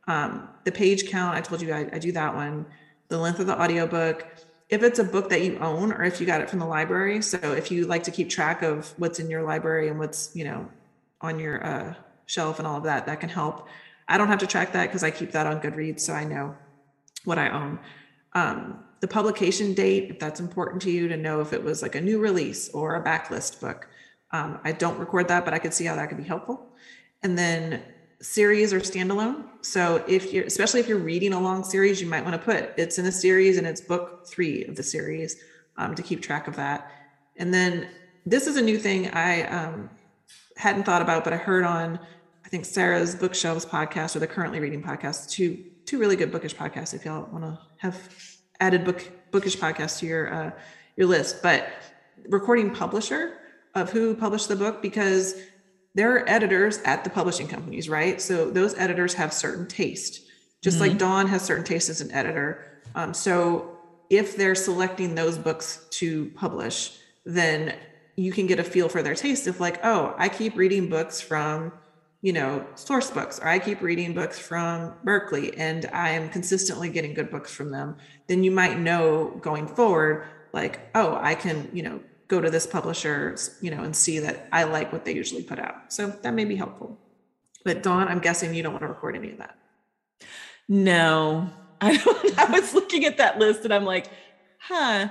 [0.09, 2.67] Um, the page count i told you I, I do that one.
[3.09, 4.27] The length of the audiobook
[4.73, 7.21] if it's a book that you own or if you got it from the library.
[7.21, 10.45] So if you like to keep track of what's in your library and what's you
[10.45, 10.67] know
[11.21, 13.69] on your uh, shelf and all of that that can help.
[14.09, 16.57] I don't have to track that because i keep that on goodreads so i know
[17.25, 17.79] what i own.
[18.33, 21.95] Um, the publication date if that's important to you to know if it was like
[21.95, 23.89] a new release or a backlist book.
[24.31, 26.67] Um, i don't record that but i could see how that could be helpful.
[27.23, 27.83] And then
[28.23, 29.45] series or standalone.
[29.63, 32.71] So if you're, especially if you're reading a long series, you might want to put
[32.77, 35.37] it's in a series and it's book three of the series
[35.77, 36.91] um, to keep track of that.
[37.37, 37.89] And then
[38.25, 39.91] this is a new thing I um,
[40.57, 41.99] hadn't thought about, but I heard on
[42.45, 46.55] I think Sarah's Bookshelves podcast or the Currently Reading podcast, two two really good bookish
[46.55, 46.95] podcasts.
[46.95, 47.97] If y'all want to have
[48.61, 50.51] added book bookish podcasts to your uh,
[50.97, 51.69] your list, but
[52.29, 53.39] recording publisher
[53.75, 55.35] of who published the book because
[55.95, 58.21] there are editors at the publishing companies, right?
[58.21, 60.23] So those editors have certain taste,
[60.63, 60.91] just mm-hmm.
[60.91, 62.81] like Dawn has certain taste as an editor.
[62.95, 63.79] Um, so
[64.11, 67.75] if they're selecting those books to publish, then
[68.17, 71.21] you can get a feel for their taste of like, oh, I keep reading books
[71.21, 71.73] from,
[72.21, 77.15] you know, Sourcebooks, or I keep reading books from Berkley and I am consistently getting
[77.15, 77.97] good books from them.
[78.27, 82.01] Then you might know going forward, like, oh, I can, you know,
[82.33, 85.59] go to this publisher, you know, and see that I like what they usually put
[85.59, 85.93] out.
[85.93, 86.99] So that may be helpful.
[87.63, 89.59] But Dawn, I'm guessing you don't want to record any of that.
[90.67, 91.51] No,
[91.83, 92.39] I don't.
[92.39, 94.07] I was looking at that list and I'm like,
[94.59, 95.09] huh.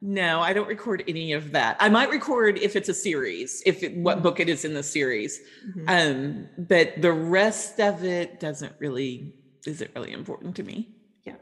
[0.00, 1.76] No, I don't record any of that.
[1.80, 4.82] I might record if it's a series, if it, what book it is in the
[4.82, 5.40] series.
[5.66, 5.88] Mm-hmm.
[5.88, 9.34] Um, but the rest of it doesn't really
[9.66, 10.88] isn't really important to me.
[11.24, 11.36] Yeah,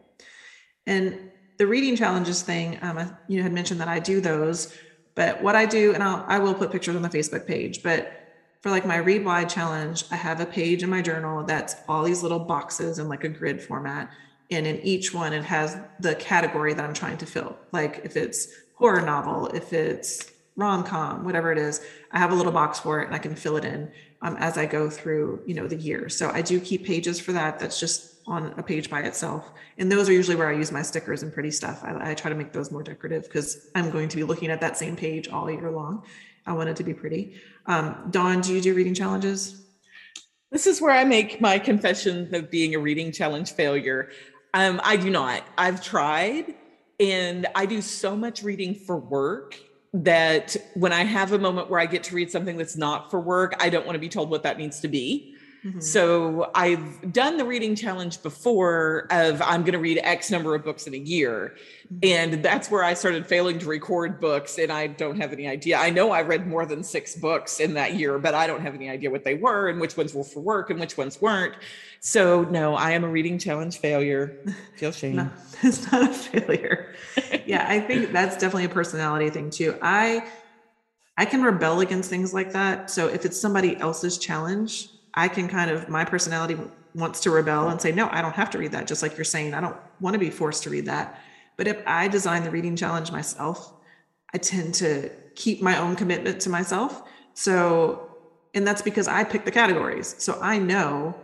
[0.87, 4.73] and the reading challenges thing, um, you had mentioned that I do those
[5.15, 8.13] but what I do, and I'll, I will put pictures on the Facebook page, but
[8.63, 12.05] for like my read wide challenge, I have a page in my journal that's all
[12.05, 14.11] these little boxes in like a grid format.
[14.51, 17.57] and in each one it has the category that i'm trying to fill.
[17.73, 21.81] Like if it's horror novel if it's rom-com whatever it is
[22.13, 24.59] i have a little box for it and i can fill it in um, as
[24.59, 26.09] i go through you know the year.
[26.09, 27.59] So i do keep pages for that.
[27.59, 29.51] That's just on a page by itself.
[29.79, 31.83] And those are usually where i use my stickers and pretty stuff.
[31.85, 34.61] I, I try to make those more decorative because i'm going to be looking at
[34.61, 36.05] that same page all year long.
[36.47, 37.41] I want it to be pretty.
[37.67, 39.63] Um, dawn do you do reading challenges?
[40.51, 44.11] This is where i make my confession of being a reading challenge failure.
[44.55, 45.43] Um, I do not.
[45.57, 46.55] I've tried,
[47.01, 49.59] and I do so much reading for work
[49.95, 53.21] that when I have a moment where I get to read something that's not for
[53.21, 55.37] work, I don't want to be told what that needs to be.
[55.65, 55.81] Mm-hmm.
[55.81, 60.65] So I've done the reading challenge before of I'm going to read X number of
[60.65, 61.55] books in a year.
[61.87, 61.99] Mm-hmm.
[62.03, 64.59] And that's where I started failing to record books.
[64.59, 65.77] And I don't have any idea.
[65.79, 68.75] I know I read more than six books in that year, but I don't have
[68.75, 71.55] any idea what they were and which ones were for work and which ones weren't.
[72.01, 74.37] So no, I am a reading challenge failure.
[74.77, 75.17] Feel shame.
[75.17, 75.31] no,
[75.63, 76.93] it's not a failure.
[77.47, 79.79] yeah, I think that's definitely a personality thing too.
[79.81, 80.27] I
[81.17, 82.91] I can rebel against things like that.
[82.91, 86.57] So if it's somebody else's challenge, I can kind of, my personality
[86.95, 88.87] wants to rebel and say, no, I don't have to read that.
[88.87, 91.21] Just like you're saying, I don't want to be forced to read that.
[91.57, 93.73] But if I design the reading challenge myself,
[94.33, 97.03] I tend to keep my own commitment to myself.
[97.35, 98.11] So,
[98.55, 100.15] and that's because I pick the categories.
[100.19, 101.15] So I know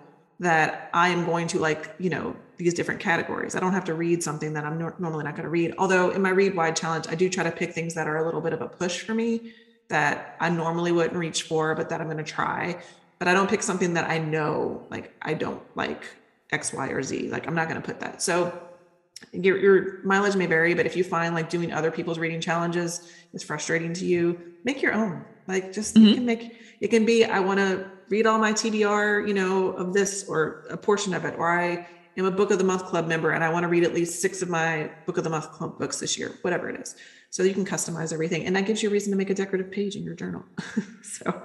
[0.41, 3.55] that I am going to like, you know, these different categories.
[3.55, 5.75] I don't have to read something that I'm normally not going to read.
[5.79, 8.25] Although in my read wide challenge, I do try to pick things that are a
[8.25, 9.53] little bit of a push for me
[9.89, 12.81] that I normally wouldn't reach for, but that I'm going to try
[13.19, 16.05] but I don't pick something that I know like I don't like
[16.51, 17.29] X, Y, or Z.
[17.31, 18.23] Like I'm not going to put that.
[18.23, 18.59] So
[19.33, 23.13] your, your mileage may vary, but if you find like doing other people's reading challenges
[23.33, 25.25] is frustrating to you, make your own.
[25.47, 26.07] Like just mm-hmm.
[26.07, 29.71] you can make it can be I want to read all my TBR, you know,
[29.73, 32.85] of this or a portion of it, or I am a book of the month
[32.87, 35.31] club member and I want to read at least six of my book of the
[35.31, 36.97] month club books this year, whatever it is.
[37.31, 39.71] So you can customize everything, and that gives you a reason to make a decorative
[39.71, 40.45] page in your journal.
[41.03, 41.43] so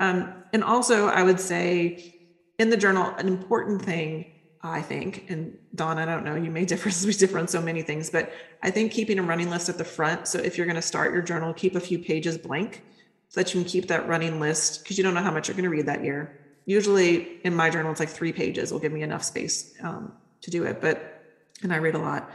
[0.00, 2.16] um, and also, I would say
[2.58, 4.32] in the journal, an important thing,
[4.62, 7.82] I think, and Dawn, I don't know, you may differ, we differ on so many
[7.82, 8.32] things, but
[8.62, 10.26] I think keeping a running list at the front.
[10.26, 12.82] So if you're going to start your journal, keep a few pages blank
[13.28, 15.54] so that you can keep that running list because you don't know how much you're
[15.54, 16.40] going to read that year.
[16.64, 20.50] Usually in my journal, it's like three pages will give me enough space um, to
[20.50, 21.22] do it, but,
[21.62, 22.30] and I read a lot.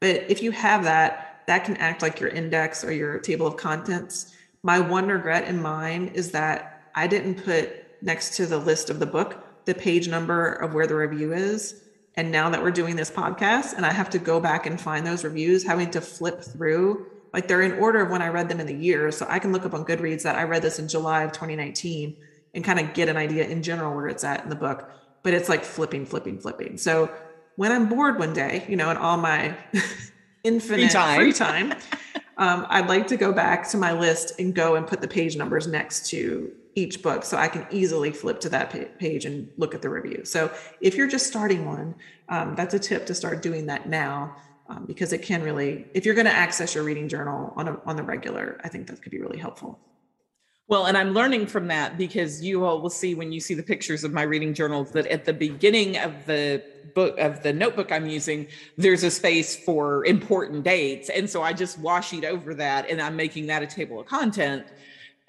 [0.00, 3.56] But if you have that, that can act like your index or your table of
[3.56, 4.34] contents.
[4.62, 7.70] My one regret in mine is that I didn't put
[8.02, 11.80] next to the list of the book the page number of where the review is.
[12.16, 15.06] And now that we're doing this podcast and I have to go back and find
[15.06, 18.60] those reviews, having to flip through, like they're in order of when I read them
[18.60, 19.10] in the year.
[19.10, 22.16] So I can look up on Goodreads that I read this in July of 2019
[22.54, 24.90] and kind of get an idea in general where it's at in the book.
[25.22, 26.76] But it's like flipping, flipping, flipping.
[26.76, 27.10] So
[27.56, 29.56] when I'm bored one day, you know, in all my
[30.44, 31.72] infinite free time, free time
[32.36, 35.36] um, I'd like to go back to my list and go and put the page
[35.36, 39.74] numbers next to each book so I can easily flip to that page and look
[39.74, 40.24] at the review.
[40.24, 41.94] So if you're just starting one,
[42.28, 44.36] um, that's a tip to start doing that now
[44.68, 47.80] um, because it can really, if you're going to access your reading journal on a,
[47.84, 49.78] on the regular, I think that could be really helpful.
[50.68, 53.62] Well, and I'm learning from that because you all will see when you see the
[53.62, 57.92] pictures of my reading journals that at the beginning of the book of the notebook
[57.92, 58.46] I'm using,
[58.78, 61.10] there's a space for important dates.
[61.10, 64.06] And so I just wash it over that and I'm making that a table of
[64.06, 64.66] content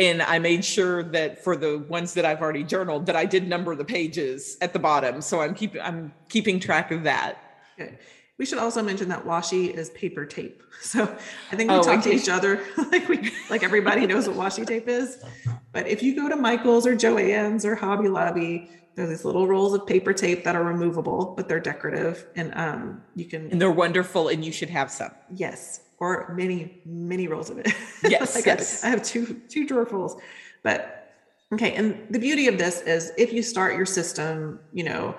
[0.03, 3.47] and I made sure that for the ones that I've already journaled that I did
[3.47, 5.21] number the pages at the bottom.
[5.21, 7.37] So I'm keeping I'm keeping track of that.
[7.79, 7.97] Okay.
[8.37, 10.61] We should also mention that washi is paper tape.
[10.81, 11.03] So
[11.49, 12.11] I think we oh, talk okay.
[12.11, 12.61] to each other
[12.91, 15.23] like we like everybody knows what washi tape is.
[15.71, 19.73] But if you go to Michael's or Joann's or Hobby Lobby, there's these little rolls
[19.73, 23.71] of paper tape that are removable, but they're decorative, and um, you can and they're
[23.71, 25.11] wonderful, and you should have some.
[25.33, 27.67] Yes, or many many rolls of it.
[28.03, 28.83] Yes, like yes.
[28.83, 30.19] I, I have two two drawerfuls,
[30.61, 31.13] but
[31.53, 31.73] okay.
[31.73, 35.15] And the beauty of this is if you start your system, you know,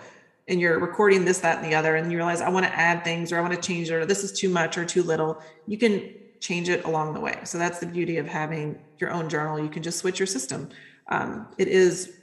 [0.48, 3.02] and you're recording this, that, and the other, and you realize I want to add
[3.02, 5.40] things or I want to change it or this is too much or too little,
[5.66, 7.38] you can change it along the way.
[7.44, 9.58] So that's the beauty of having your own journal.
[9.58, 10.68] You can just switch your system.
[11.08, 12.18] Um, it is,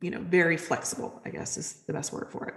[0.00, 1.20] you know, very flexible.
[1.24, 2.54] I guess is the best word for it.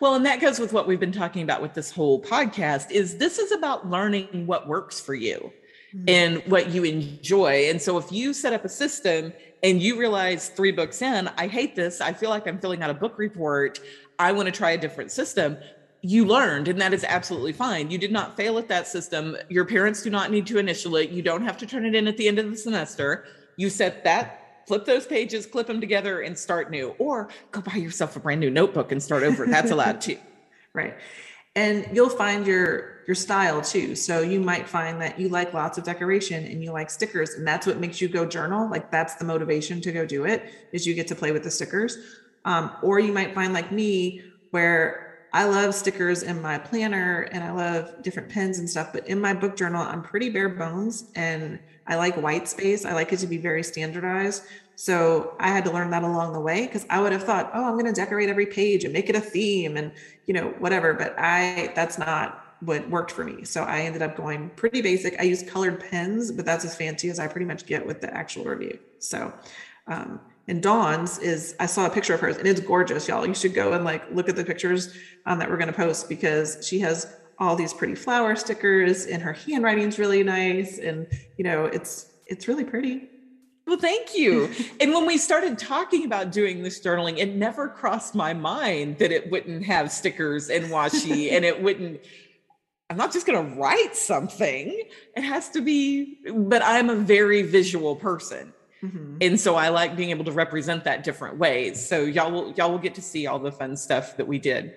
[0.00, 3.16] Well, and that goes with what we've been talking about with this whole podcast is
[3.16, 5.52] this is about learning what works for you
[5.94, 6.04] mm-hmm.
[6.08, 7.68] and what you enjoy.
[7.70, 9.32] And so if you set up a system
[9.62, 12.90] and you realize 3 books in, I hate this, I feel like I'm filling out
[12.90, 13.80] a book report,
[14.18, 15.56] I want to try a different system.
[16.02, 17.90] You learned, and that is absolutely fine.
[17.90, 19.36] You did not fail at that system.
[19.48, 21.08] Your parents do not need to initial it.
[21.10, 23.24] You don't have to turn it in at the end of the semester.
[23.56, 26.94] You set that flip those pages, clip them together, and start new.
[26.98, 29.46] Or go buy yourself a brand new notebook and start over.
[29.46, 30.18] That's allowed too.
[30.76, 30.96] Right.
[31.54, 33.94] And you'll find your your style too.
[33.94, 37.46] So you might find that you like lots of decoration and you like stickers and
[37.46, 38.68] that's what makes you go journal.
[38.68, 41.50] Like that's the motivation to go do it is you get to play with the
[41.52, 41.96] stickers.
[42.44, 47.42] Um, or you might find like me where I love stickers in my planner and
[47.42, 51.10] I love different pens and stuff, but in my book journal, I'm pretty bare bones
[51.16, 51.58] and
[51.88, 52.84] I like white space.
[52.84, 54.44] I like it to be very standardized.
[54.76, 57.64] So I had to learn that along the way because I would have thought, oh,
[57.64, 59.90] I'm going to decorate every page and make it a theme and,
[60.26, 60.94] you know, whatever.
[60.94, 63.42] But I, that's not what worked for me.
[63.42, 65.18] So I ended up going pretty basic.
[65.18, 68.14] I use colored pens, but that's as fancy as I pretty much get with the
[68.14, 68.78] actual review.
[69.00, 69.32] So,
[69.88, 73.26] um, and Dawn's is I saw a picture of hers and it's gorgeous, y'all.
[73.26, 74.94] You should go and like look at the pictures
[75.26, 79.22] um, that we're going to post because she has all these pretty flower stickers and
[79.22, 83.08] her handwriting's really nice and you know it's it's really pretty.
[83.66, 84.50] Well, thank you.
[84.80, 89.10] and when we started talking about doing this journaling, it never crossed my mind that
[89.10, 92.00] it wouldn't have stickers and washi and it wouldn't
[92.90, 94.82] I'm not just going to write something.
[95.16, 98.52] It has to be, but I'm a very visual person.
[98.84, 99.16] Mm-hmm.
[99.22, 101.84] And so I like being able to represent that different ways.
[101.84, 104.74] So y'all will y'all will get to see all the fun stuff that we did.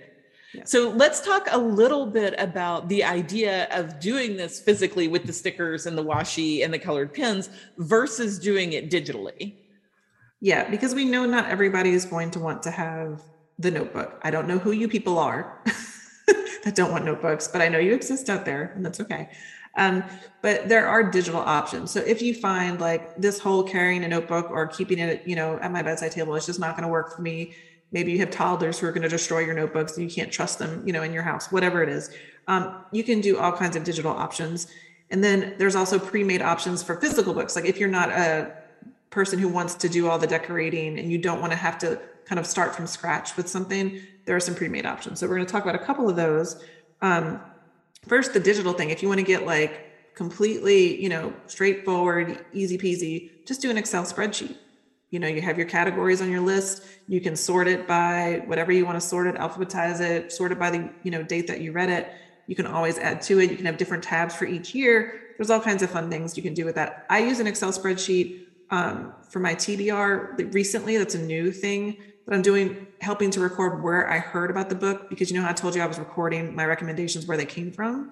[0.53, 0.63] Yeah.
[0.63, 5.33] So let's talk a little bit about the idea of doing this physically with the
[5.33, 9.55] stickers and the washi and the colored pins versus doing it digitally.
[10.39, 13.23] Yeah, because we know not everybody is going to want to have
[13.59, 14.19] the notebook.
[14.23, 15.61] I don't know who you people are
[16.63, 19.29] that don't want notebooks, but I know you exist out there and that's okay.
[19.77, 20.03] Um,
[20.41, 21.91] but there are digital options.
[21.91, 25.57] So if you find like this whole carrying a notebook or keeping it, you know,
[25.59, 27.53] at my bedside table is just not going to work for me.
[27.91, 30.59] Maybe you have toddlers who are going to destroy your notebooks and you can't trust
[30.59, 32.09] them, you know, in your house, whatever it is.
[32.47, 34.67] Um, you can do all kinds of digital options.
[35.09, 37.55] And then there's also pre-made options for physical books.
[37.55, 38.51] Like if you're not a
[39.09, 41.99] person who wants to do all the decorating and you don't want to have to
[42.25, 45.19] kind of start from scratch with something, there are some pre-made options.
[45.19, 46.61] So we're going to talk about a couple of those.
[47.01, 47.39] Um,
[48.07, 52.77] first the digital thing if you want to get like completely you know straightforward easy
[52.77, 54.55] peasy just do an excel spreadsheet.
[55.11, 58.71] You know you have your categories on your list you can sort it by whatever
[58.71, 61.61] you want to sort it alphabetize it sort it by the you know date that
[61.61, 62.11] you read it.
[62.47, 65.21] You can always add to it you can have different tabs for each year.
[65.37, 67.05] There's all kinds of fun things you can do with that.
[67.09, 71.97] I use an excel spreadsheet um, for my tbr recently that's a new thing
[72.27, 75.47] that I'm doing, helping to record where I heard about the book because you know
[75.47, 78.11] I told you I was recording my recommendations where they came from.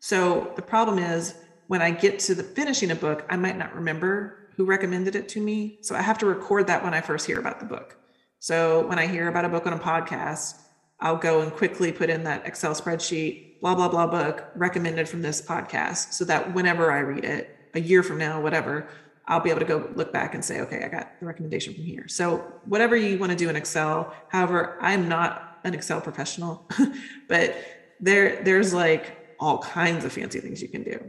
[0.00, 1.34] So the problem is
[1.68, 5.28] when I get to the finishing a book, I might not remember who recommended it
[5.30, 5.78] to me.
[5.80, 7.96] So I have to record that when I first hear about the book.
[8.40, 10.56] So when I hear about a book on a podcast,
[10.98, 15.22] I'll go and quickly put in that Excel spreadsheet, blah, blah, blah book recommended from
[15.22, 18.86] this podcast so that whenever I read it, a year from now, whatever,
[19.32, 21.84] I'll be able to go look back and say, okay, I got the recommendation from
[21.84, 22.06] here.
[22.06, 24.12] So whatever you want to do in Excel.
[24.28, 26.68] However, I'm not an Excel professional,
[27.28, 27.56] but
[27.98, 31.02] there there's like all kinds of fancy things you can do.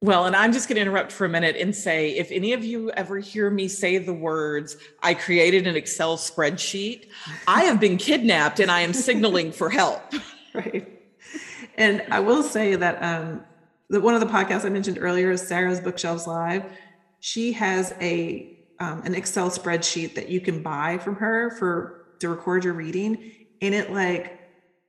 [0.00, 2.62] Well, and I'm just going to interrupt for a minute and say if any of
[2.62, 7.08] you ever hear me say the words, I created an Excel spreadsheet,
[7.48, 10.00] I have been kidnapped and I am signaling for help.
[10.54, 10.88] Right.
[11.76, 13.44] And I will say that um,
[13.90, 16.64] the, one of the podcasts I mentioned earlier is Sarah's Bookshelves Live
[17.20, 22.28] she has a um, an Excel spreadsheet that you can buy from her for to
[22.28, 24.38] record your reading, and it like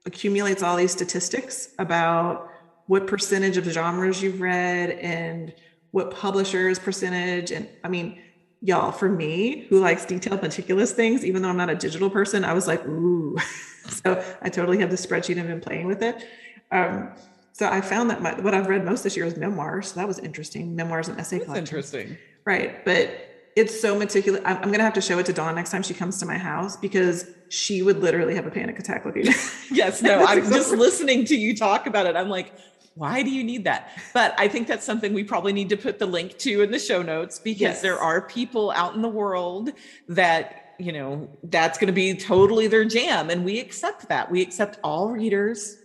[0.05, 2.49] accumulates all these statistics about
[2.87, 5.53] what percentage of genres you've read and
[5.91, 8.19] what publishers percentage and i mean
[8.61, 12.43] y'all for me who likes detailed meticulous things even though i'm not a digital person
[12.43, 13.37] i was like ooh.
[13.89, 16.23] So i totally have the spreadsheet and been playing with it.
[16.71, 17.11] Um,
[17.59, 19.89] so I found that my, what I've read most this year is memoirs.
[19.89, 20.77] So that was interesting.
[20.77, 22.17] Memoirs and essay That's interesting.
[22.45, 22.85] Right.
[22.85, 23.09] But
[23.57, 24.39] it's so meticulous.
[24.45, 26.25] I'm, I'm going to have to show it to Dawn next time she comes to
[26.25, 29.25] my house because she would literally have a panic attack looking.
[29.71, 30.01] yes.
[30.01, 32.15] No, I'm just listening to you talk about it.
[32.15, 32.53] I'm like,
[32.95, 33.91] why do you need that?
[34.13, 36.79] But I think that's something we probably need to put the link to in the
[36.79, 37.81] show notes because yes.
[37.81, 39.71] there are people out in the world
[40.07, 43.29] that, you know, that's going to be totally their jam.
[43.29, 44.31] And we accept that.
[44.31, 45.78] We accept all readers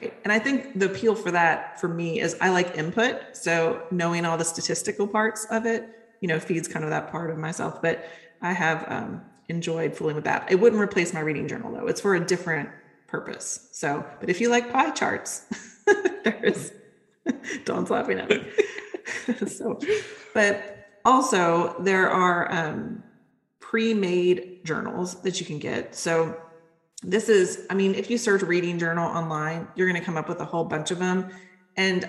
[0.00, 3.36] and I think the appeal for that for me is I like input.
[3.36, 5.88] So knowing all the statistical parts of it,
[6.20, 7.82] you know, feeds kind of that part of myself.
[7.82, 8.04] But
[8.40, 10.50] I have um, enjoyed fooling with that.
[10.50, 11.86] It wouldn't replace my reading journal though.
[11.86, 12.68] It's for a different
[13.06, 13.68] purpose.
[13.72, 15.46] So, but if you like pie charts,
[16.24, 16.72] there's
[17.64, 18.46] Dawn's laughing at me.
[19.46, 19.80] so,
[20.34, 23.02] but also there are um,
[23.60, 25.94] pre-made journals that you can get.
[25.94, 26.40] So
[27.02, 30.28] this is, I mean, if you search reading journal online, you're going to come up
[30.28, 31.28] with a whole bunch of them.
[31.76, 32.08] And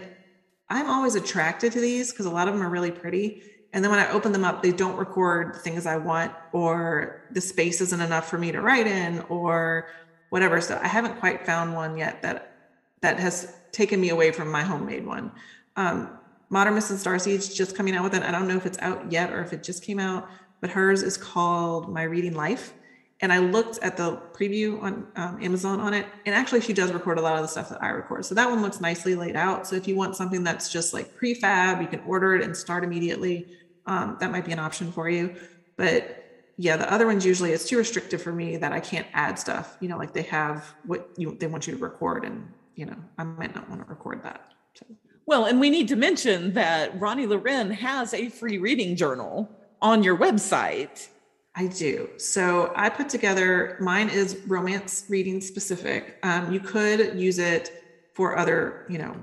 [0.70, 3.44] I'm always attracted to these because a lot of them are really pretty.
[3.72, 7.28] And then when I open them up, they don't record the things I want, or
[7.32, 9.88] the space isn't enough for me to write in, or
[10.30, 10.60] whatever.
[10.60, 12.56] So I haven't quite found one yet that
[13.02, 15.32] that has taken me away from my homemade one.
[15.76, 16.18] Um,
[16.50, 17.04] Modern Mrs.
[17.04, 18.24] Darcy's just coming out with it.
[18.24, 20.28] I don't know if it's out yet or if it just came out,
[20.62, 22.74] but hers is called My Reading Life.
[23.22, 26.94] And I looked at the preview on um, Amazon on it, and actually, she does
[26.94, 28.26] record a lot of the stuff that I record.
[28.26, 29.68] So that one looks nicely laid out.
[29.68, 32.84] So if you want something that's just like prefab, you can order it and start
[32.86, 33.48] immediately.
[33.86, 35.36] Um, that might be an option for you.
[35.76, 36.20] But
[36.58, 39.78] yeah, the other ones usually it's too restrictive for me that I can't add stuff.
[39.82, 42.98] You know, like they have what you they want you to record, and you know,
[43.18, 44.54] I might not want to record that.
[44.76, 44.86] So.
[45.26, 49.50] Well, and we need to mention that Ronnie Loren has a free reading journal
[49.82, 51.08] on your website
[51.56, 52.10] I do.
[52.18, 56.18] So I put together mine is romance reading specific.
[56.24, 57.84] Um, you could use it
[58.14, 59.16] for other, you know,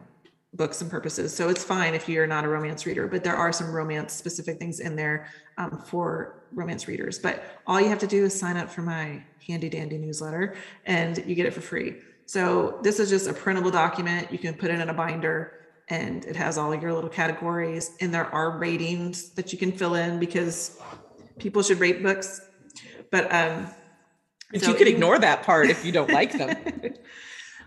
[0.56, 1.34] books and purposes.
[1.34, 4.58] So it's fine if you're not a romance reader, but there are some romance specific
[4.58, 7.18] things in there um, for romance readers.
[7.18, 10.56] But all you have to do is sign up for my handy dandy newsletter
[10.86, 11.96] and you get it for free.
[12.26, 14.32] So this is just a printable document.
[14.32, 15.52] You can put it in a binder
[15.88, 19.94] and it has all your little categories and there are ratings that you can fill
[19.94, 20.80] in because
[21.38, 22.40] people should rate books.
[23.10, 23.68] But um,
[24.52, 26.56] if so you could ignore that part if you don't like them.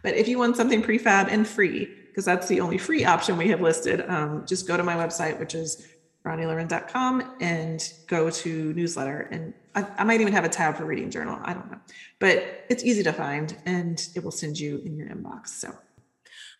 [0.03, 3.49] but if you want something prefab and free, because that's the only free option we
[3.49, 5.87] have listed, um, just go to my website, which is
[6.25, 9.27] ronnieloren.com and go to newsletter.
[9.31, 11.39] And I, I, might even have a tab for reading journal.
[11.43, 11.79] I don't know,
[12.19, 15.47] but it's easy to find and it will send you in your inbox.
[15.47, 15.73] So,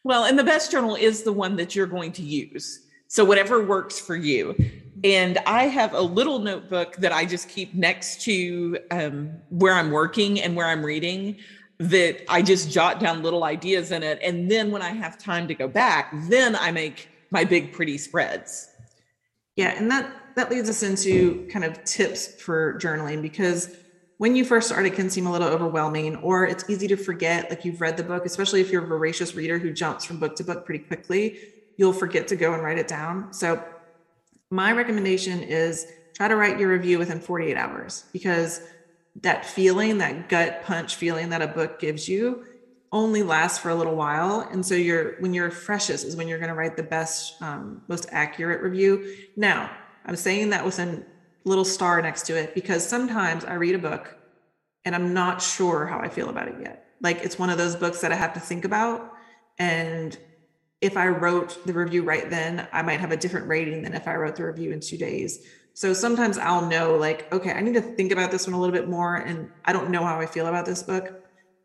[0.04, 2.86] well, and the best journal is the one that you're going to use.
[3.08, 4.56] So, whatever works for you.
[5.04, 9.92] And I have a little notebook that I just keep next to um, where I'm
[9.92, 11.38] working and where I'm reading
[11.80, 14.20] that I just jot down little ideas in it.
[14.22, 17.98] And then when I have time to go back, then I make my big, pretty
[17.98, 18.70] spreads.
[19.56, 19.78] Yeah.
[19.78, 23.76] And that, that leads us into kind of tips for journaling because
[24.18, 27.50] when you first start, it can seem a little overwhelming or it's easy to forget,
[27.50, 30.36] like you've read the book, especially if you're a voracious reader who jumps from book
[30.36, 31.40] to book pretty quickly,
[31.78, 33.32] you'll forget to go and write it down.
[33.32, 33.64] So
[34.52, 38.62] my recommendation is try to write your review within 48 hours because
[39.22, 42.46] that feeling, that gut punch feeling that a book gives you
[42.92, 44.42] only lasts for a little while.
[44.52, 47.82] And so you're when you're freshest is when you're going to write the best, um,
[47.88, 49.16] most accurate review.
[49.36, 49.70] Now,
[50.06, 51.04] I'm saying that with a
[51.44, 54.18] little star next to it because sometimes I read a book
[54.86, 56.88] and I'm not sure how I feel about it yet.
[57.02, 59.14] Like it's one of those books that I have to think about
[59.58, 60.18] and
[60.82, 64.08] if I wrote the review right then, I might have a different rating than if
[64.08, 65.46] I wrote the review in two days.
[65.74, 68.74] So sometimes I'll know, like, okay, I need to think about this one a little
[68.74, 69.16] bit more.
[69.16, 71.08] And I don't know how I feel about this book.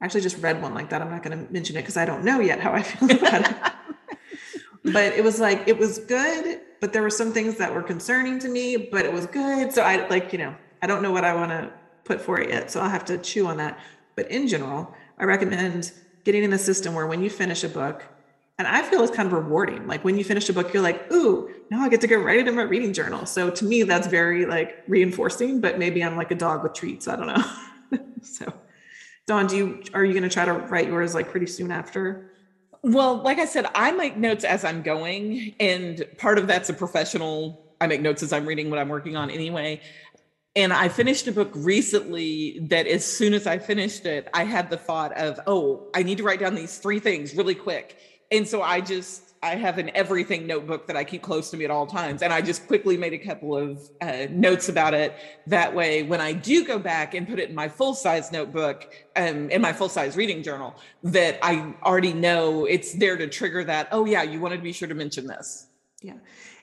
[0.00, 1.00] I actually just read one like that.
[1.00, 3.48] I'm not going to mention it because I don't know yet how I feel about
[3.48, 3.56] it.
[4.92, 8.38] but it was like, it was good, but there were some things that were concerning
[8.40, 9.72] to me, but it was good.
[9.72, 11.72] So I like, you know, I don't know what I want to
[12.04, 12.70] put for it yet.
[12.70, 13.78] So I'll have to chew on that.
[14.16, 15.92] But in general, I recommend
[16.24, 18.04] getting in a system where when you finish a book,
[18.58, 19.86] and I feel it's kind of rewarding.
[19.86, 22.38] Like when you finish a book, you're like, ooh, now I get to go write
[22.38, 23.26] it in my reading journal.
[23.26, 27.08] So to me, that's very like reinforcing, but maybe I'm like a dog with treats.
[27.08, 27.44] I don't know.
[28.22, 28.52] so
[29.26, 32.30] Dawn, do you are you going to try to write yours like pretty soon after?
[32.82, 36.74] Well, like I said, I make notes as I'm going, and part of that's a
[36.74, 37.74] professional.
[37.80, 39.80] I make notes as I'm reading what I'm working on anyway.
[40.56, 44.70] And I finished a book recently that as soon as I finished it, I had
[44.70, 47.98] the thought of, oh, I need to write down these three things really quick
[48.34, 51.66] and so I just I have an everything notebook that I keep close to me
[51.66, 52.22] at all times.
[52.22, 55.14] And I just quickly made a couple of uh, notes about it.
[55.46, 58.90] That way, when I do go back and put it in my full size notebook,
[59.16, 63.62] um, in my full size reading journal, that I already know it's there to trigger
[63.64, 63.88] that.
[63.92, 65.66] Oh, yeah, you wanted to be sure to mention this.
[66.00, 66.14] Yeah.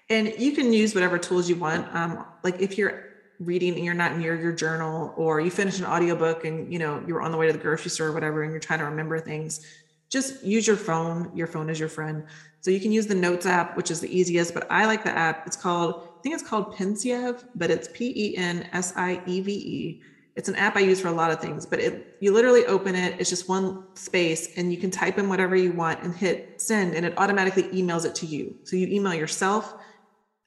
[0.10, 1.88] And you can use whatever tools you want.
[1.96, 5.86] Um, like if you're reading and you're not near your journal or you finish an
[5.86, 8.52] audiobook and you know you're on the way to the grocery store or whatever and
[8.52, 9.66] you're trying to remember things
[10.12, 11.32] just use your phone.
[11.34, 12.26] Your phone is your friend.
[12.60, 15.10] So you can use the Notes app, which is the easiest, but I like the
[15.10, 15.48] app.
[15.48, 19.42] It's called, I think it's called Pensieve, but it's P E N S I E
[19.42, 20.02] V E.
[20.36, 22.94] It's an app I use for a lot of things, but it you literally open
[22.94, 26.62] it, it's just one space and you can type in whatever you want and hit
[26.62, 28.56] send and it automatically emails it to you.
[28.64, 29.76] So you email yourself.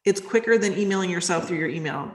[0.05, 2.15] It's quicker than emailing yourself through your email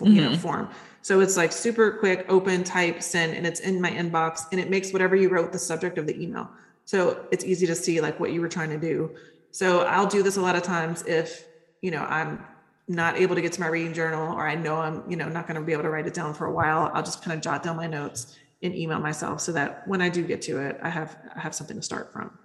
[0.00, 0.40] you know mm-hmm.
[0.40, 0.70] form.
[1.02, 4.68] So it's like super quick, open, type, send, and it's in my inbox and it
[4.68, 6.50] makes whatever you wrote the subject of the email.
[6.86, 9.14] So it's easy to see like what you were trying to do.
[9.50, 11.44] So I'll do this a lot of times if,
[11.82, 12.42] you know, I'm
[12.88, 15.46] not able to get to my reading journal or I know I'm, you know, not
[15.46, 17.42] going to be able to write it down for a while, I'll just kind of
[17.42, 20.78] jot down my notes and email myself so that when I do get to it,
[20.82, 22.38] I have I have something to start from.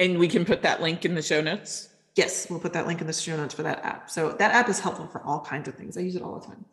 [0.00, 1.90] And we can put that link in the show notes.
[2.16, 4.10] Yes, we'll put that link in the show notes for that app.
[4.10, 5.96] So that app is helpful for all kinds of things.
[5.96, 6.64] I use it all the time.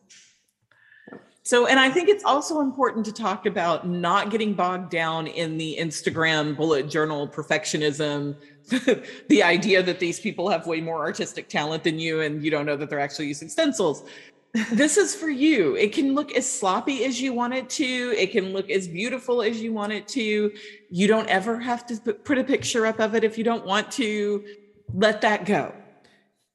[1.44, 5.58] So, and I think it's also important to talk about not getting bogged down in
[5.58, 8.36] the Instagram bullet journal perfectionism,
[9.28, 12.68] the idea that these people have way more artistic talent than you and you don't
[12.68, 14.04] know that they're actually using stencils.
[14.74, 15.76] this is for you.
[15.76, 18.14] It can look as sloppy as you want it to.
[18.18, 20.52] It can look as beautiful as you want it to.
[20.89, 23.89] You don't ever have to put a picture up of it if you don't want
[23.94, 24.44] to.
[24.94, 25.74] Let that go.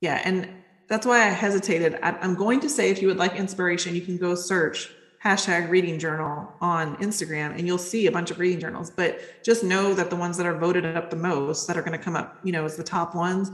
[0.00, 0.20] Yeah.
[0.24, 0.48] And
[0.88, 1.98] that's why I hesitated.
[2.02, 4.90] I'm going to say if you would like inspiration, you can go search
[5.24, 8.90] hashtag reading journal on Instagram and you'll see a bunch of reading journals.
[8.90, 11.98] But just know that the ones that are voted up the most, that are going
[11.98, 13.50] to come up, you know, as the top ones,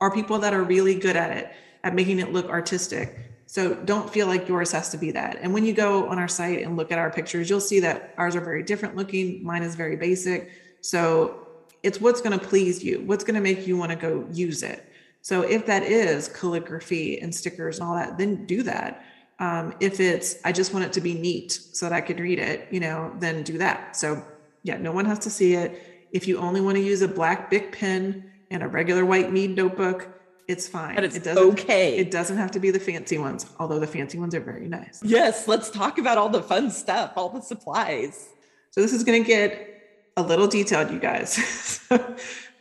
[0.00, 3.18] are people that are really good at it, at making it look artistic.
[3.46, 5.38] So don't feel like yours has to be that.
[5.40, 8.14] And when you go on our site and look at our pictures, you'll see that
[8.18, 9.42] ours are very different looking.
[9.44, 10.52] Mine is very basic.
[10.80, 11.46] So
[11.82, 14.62] it's what's going to please you, what's going to make you want to go use
[14.62, 14.84] it.
[15.26, 19.04] So if that is calligraphy and stickers and all that, then do that.
[19.40, 22.38] Um, if it's I just want it to be neat so that I can read
[22.38, 23.96] it, you know, then do that.
[23.96, 24.24] So
[24.62, 26.06] yeah, no one has to see it.
[26.12, 29.56] If you only want to use a black Bic pen and a regular white Mead
[29.56, 30.08] notebook,
[30.46, 30.94] it's fine.
[30.94, 31.96] But it's it doesn't, okay.
[31.96, 35.00] It doesn't have to be the fancy ones, although the fancy ones are very nice.
[35.02, 38.28] Yes, let's talk about all the fun stuff, all the supplies.
[38.70, 41.32] So this is going to get a little detailed, you guys.
[41.88, 42.14] so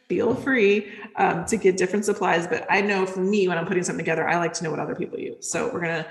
[0.07, 2.47] feel free um, to get different supplies.
[2.47, 4.79] But I know for me, when I'm putting something together, I like to know what
[4.79, 5.49] other people use.
[5.49, 6.07] So we're going to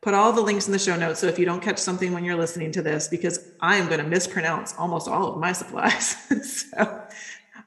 [0.00, 1.20] put all the links in the show notes.
[1.20, 4.00] So if you don't catch something when you're listening to this, because I am going
[4.00, 6.16] to mispronounce almost all of my supplies.
[6.74, 7.02] so,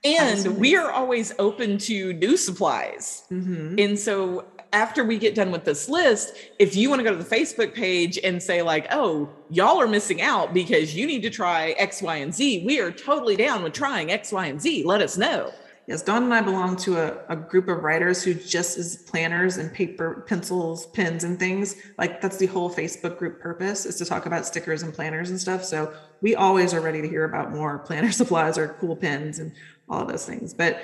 [0.04, 3.24] and we are always open to new supplies.
[3.32, 3.80] Mm-hmm.
[3.80, 7.24] And so after we get done with this list, if you want to go to
[7.24, 11.30] the Facebook page and say, like, oh, y'all are missing out because you need to
[11.30, 14.84] try X, Y, and Z, we are totally down with trying X, Y, and Z.
[14.84, 15.54] Let us know.
[15.88, 19.58] Yes, Dawn and I belong to a, a group of writers who just is planners
[19.58, 21.76] and paper, pencils, pens, and things.
[22.00, 25.40] Like that's the whole Facebook group purpose is to talk about stickers and planners and
[25.40, 25.64] stuff.
[25.64, 29.52] So we always are ready to hear about more planner supplies or cool pens and
[29.88, 30.56] all of those things.
[30.56, 30.82] But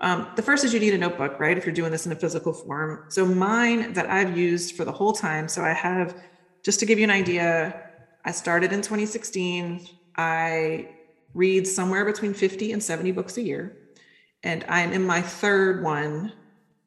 [0.00, 1.56] um, the first is you need a notebook, right?
[1.56, 3.04] If you're doing this in a physical form.
[3.10, 5.46] So mine that I've used for the whole time.
[5.46, 6.20] So I have,
[6.64, 7.80] just to give you an idea,
[8.24, 9.86] I started in 2016.
[10.16, 10.88] I
[11.32, 13.76] read somewhere between 50 and 70 books a year
[14.42, 16.32] and I'm in my third one,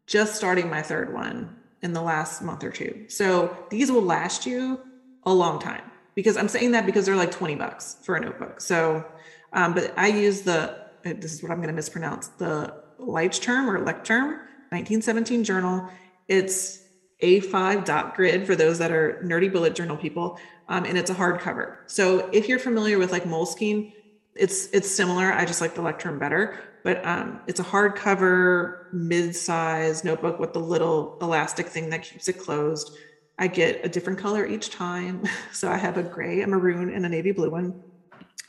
[0.07, 3.05] just starting my third one in the last month or two.
[3.07, 4.79] So these will last you
[5.23, 5.83] a long time
[6.15, 8.61] because I'm saying that because they're like 20 bucks for a notebook.
[8.61, 9.05] So,
[9.53, 13.79] um, but I use the, this is what I'm going to mispronounce, the Leuchtturm or
[13.79, 14.39] Lecterm
[14.71, 15.89] 1917 journal.
[16.27, 16.81] It's
[17.21, 20.39] A5 dot grid for those that are nerdy bullet journal people.
[20.67, 21.77] Um, and it's a hardcover.
[21.85, 23.93] So if you're familiar with like Moleskine,
[24.35, 25.33] it's it's similar.
[25.33, 30.59] I just like the Lecterm better but um, it's a hardcover mid-size notebook with the
[30.59, 32.95] little elastic thing that keeps it closed.
[33.39, 35.23] I get a different color each time.
[35.51, 37.81] So I have a gray, a maroon, and a navy blue one.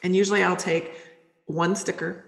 [0.02, 0.92] And usually I'll take
[1.46, 2.24] one sticker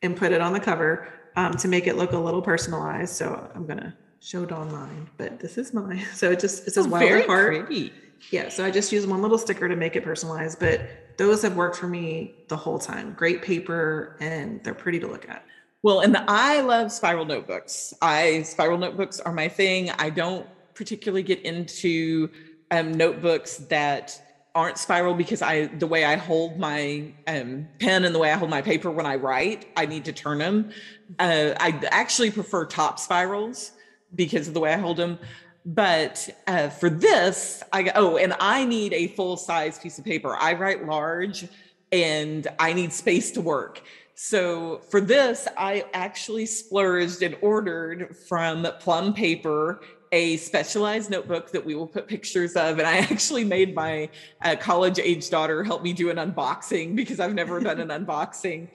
[0.00, 3.16] and put it on the cover um, to make it look a little personalized.
[3.16, 6.04] So I'm gonna show Dawn mine, but this is mine.
[6.14, 7.66] So it just it says oh, Wild Heart.
[7.66, 7.92] Pretty.
[8.30, 10.80] Yeah, so I just use one little sticker to make it personalized, but
[11.18, 13.14] those have worked for me the whole time.
[13.14, 15.44] Great paper and they're pretty to look at.
[15.82, 17.94] Well, and I love spiral notebooks.
[18.02, 19.90] I spiral notebooks are my thing.
[19.90, 22.30] I don't particularly get into
[22.70, 24.20] um, notebooks that
[24.54, 28.36] aren't spiral because I the way I hold my um, pen and the way I
[28.36, 30.70] hold my paper when I write, I need to turn them.
[31.18, 33.72] Uh, I actually prefer top spirals
[34.14, 35.18] because of the way I hold them.
[35.66, 40.36] But uh, for this, I oh, and I need a full size piece of paper.
[40.36, 41.46] I write large,
[41.92, 43.82] and I need space to work.
[44.14, 49.80] So for this, I actually splurged and ordered from Plum Paper
[50.12, 52.78] a specialized notebook that we will put pictures of.
[52.78, 54.08] And I actually made my
[54.42, 58.68] uh, college age daughter help me do an unboxing because I've never done an unboxing.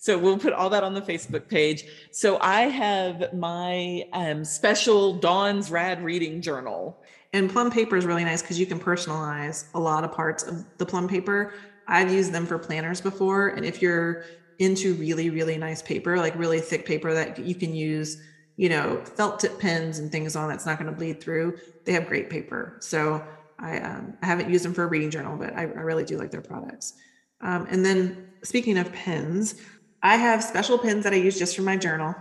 [0.00, 1.84] So we'll put all that on the Facebook page.
[2.12, 7.02] So I have my um, special Dawn's Rad Reading Journal.
[7.32, 10.64] And plum paper is really nice because you can personalize a lot of parts of
[10.78, 11.52] the plum paper.
[11.88, 13.48] I've used them for planners before.
[13.48, 14.24] And if you're
[14.60, 18.22] into really, really nice paper, like really thick paper that you can use,
[18.56, 21.58] you know, felt tip pens and things on that's not going to bleed through.
[21.84, 22.78] They have great paper.
[22.80, 23.24] So
[23.58, 26.16] I, um, I haven't used them for a reading journal, but I, I really do
[26.18, 26.94] like their products.
[27.40, 29.56] Um, and then speaking of pens,
[30.02, 32.14] I have special pens that I use just for my journal.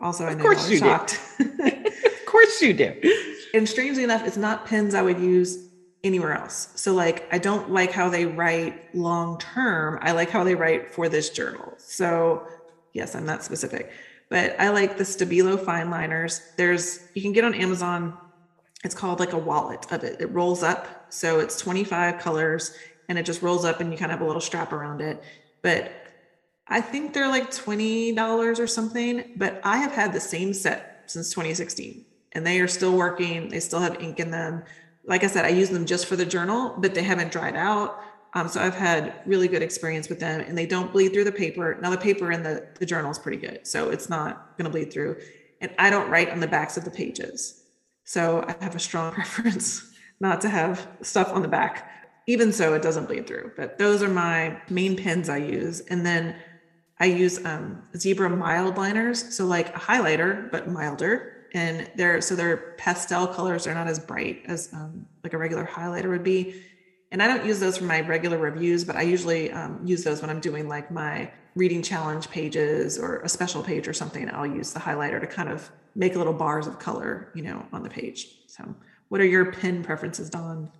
[0.00, 1.20] Also, I know of course you shocked.
[1.40, 2.94] of course you do.
[3.54, 5.68] And strangely enough, it's not pens I would use
[6.04, 6.68] anywhere else.
[6.74, 9.98] So like I don't like how they write long term.
[10.02, 11.72] I like how they write for this journal.
[11.78, 12.46] So
[12.92, 13.90] yes, I'm that specific.
[14.28, 16.42] But I like the Stabilo fine liners.
[16.58, 18.16] There's you can get on Amazon.
[18.84, 20.20] It's called like a wallet of it.
[20.20, 22.74] It rolls up So it's 25 colors
[23.08, 25.22] and it just rolls up and you kind of have a little strap around it.
[25.62, 25.90] But
[26.68, 29.32] I think they're like $20 or something.
[29.36, 33.48] But I have had the same set since 2016 and they are still working.
[33.48, 34.62] They still have ink in them.
[35.04, 38.02] Like I said, I use them just for the journal, but they haven't dried out.
[38.34, 41.32] Um, so I've had really good experience with them and they don't bleed through the
[41.32, 41.78] paper.
[41.80, 43.66] Now the paper in the, the journal is pretty good.
[43.66, 45.16] So it's not going to bleed through.
[45.60, 47.64] And I don't write on the backs of the pages.
[48.04, 49.90] So I have a strong preference
[50.20, 51.90] not to have stuff on the back.
[52.26, 53.52] Even so, it doesn't bleed through.
[53.56, 55.80] But those are my main pens I use.
[55.80, 56.36] And then
[57.00, 59.36] I use um, zebra mild liners.
[59.36, 61.46] So like a highlighter, but milder.
[61.54, 63.64] And they're so they're pastel colors.
[63.64, 66.62] They're not as bright as um, like a regular highlighter would be
[67.10, 70.20] and I don't use those for my regular reviews, but I usually um, use those
[70.20, 74.28] when I'm doing like my reading challenge pages or a special page or something.
[74.30, 77.82] I'll use the highlighter to kind of make little bars of color, you know, on
[77.82, 78.28] the page.
[78.46, 78.74] So,
[79.08, 80.70] what are your pen preferences, Dawn?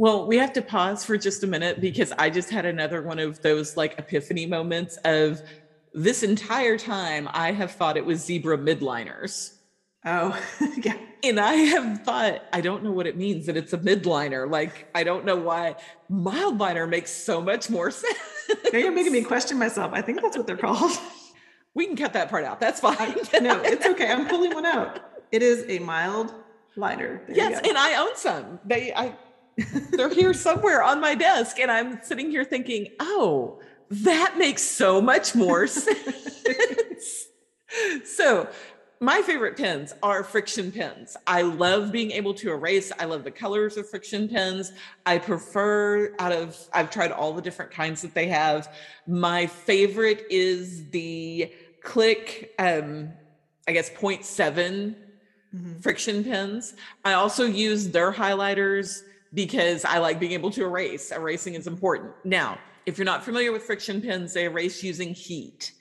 [0.00, 3.18] Well, we have to pause for just a minute because I just had another one
[3.18, 5.42] of those like epiphany moments of
[5.92, 9.58] this entire time I have thought it was zebra midliners.
[10.06, 10.42] Oh,
[10.78, 10.96] yeah.
[11.22, 14.50] And I have thought, I don't know what it means that it's a midliner.
[14.50, 15.76] Like, I don't know why
[16.10, 18.18] mildliner makes so much more sense.
[18.72, 19.92] Now you're making me question myself.
[19.92, 20.96] I think that's what they're called.
[21.74, 22.58] We can cut that part out.
[22.58, 22.96] That's fine.
[22.98, 24.10] I, no, it's okay.
[24.10, 24.98] I'm pulling one out.
[25.30, 26.32] It is a mild
[26.74, 27.20] liner.
[27.26, 28.58] There yes, and I own some.
[28.64, 29.14] They I
[29.92, 31.58] they're here somewhere on my desk.
[31.58, 37.26] And I'm sitting here thinking, oh, that makes so much more sense.
[38.04, 38.48] so
[39.02, 41.16] my favorite pens are friction pens.
[41.26, 42.92] I love being able to erase.
[42.98, 44.72] I love the colors of friction pens.
[45.06, 48.72] I prefer out of I've tried all the different kinds that they have.
[49.06, 51.52] My favorite is the
[51.82, 53.10] Click um
[53.66, 54.94] I guess 0.7
[55.54, 55.78] mm-hmm.
[55.78, 56.74] friction pens.
[57.02, 59.02] I also use their highlighters
[59.34, 61.12] because I like being able to erase.
[61.12, 62.12] Erasing is important.
[62.24, 65.72] Now, if you're not familiar with friction pens, they erase using heat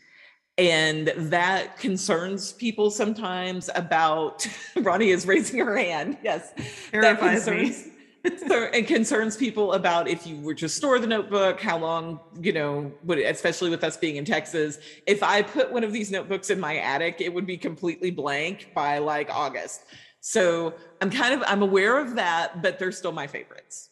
[0.60, 4.46] and that concerns people sometimes about
[4.82, 6.52] ronnie is raising her hand yes
[6.92, 7.92] that concerns, me.
[8.26, 12.92] it concerns people about if you were to store the notebook how long you know
[13.04, 16.60] would especially with us being in texas if i put one of these notebooks in
[16.60, 19.84] my attic it would be completely blank by like august
[20.22, 23.90] so i'm kind of i'm aware of that but they're still my favorites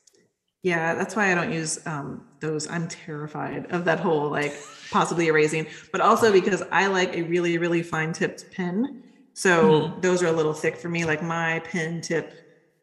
[0.64, 4.54] yeah that's why i don't use um, those i'm terrified of that whole like
[4.90, 9.04] possibly erasing, but also because I like a really, really fine tipped pen.
[9.34, 10.02] So mm-hmm.
[10.02, 11.06] those are a little thick for me.
[11.06, 12.34] Like my pen tip,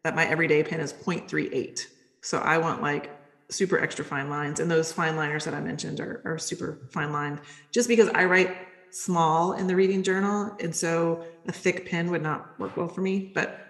[0.03, 1.81] that my everyday pen is 0.38.
[2.23, 3.11] So I want like
[3.51, 4.61] super extra fine lines.
[4.61, 7.41] And those fine liners that I mentioned are, are super fine lined
[7.73, 8.57] just because I write
[8.95, 10.57] small in the reading journal.
[10.61, 13.33] And so a thick pen would not work well for me.
[13.35, 13.67] But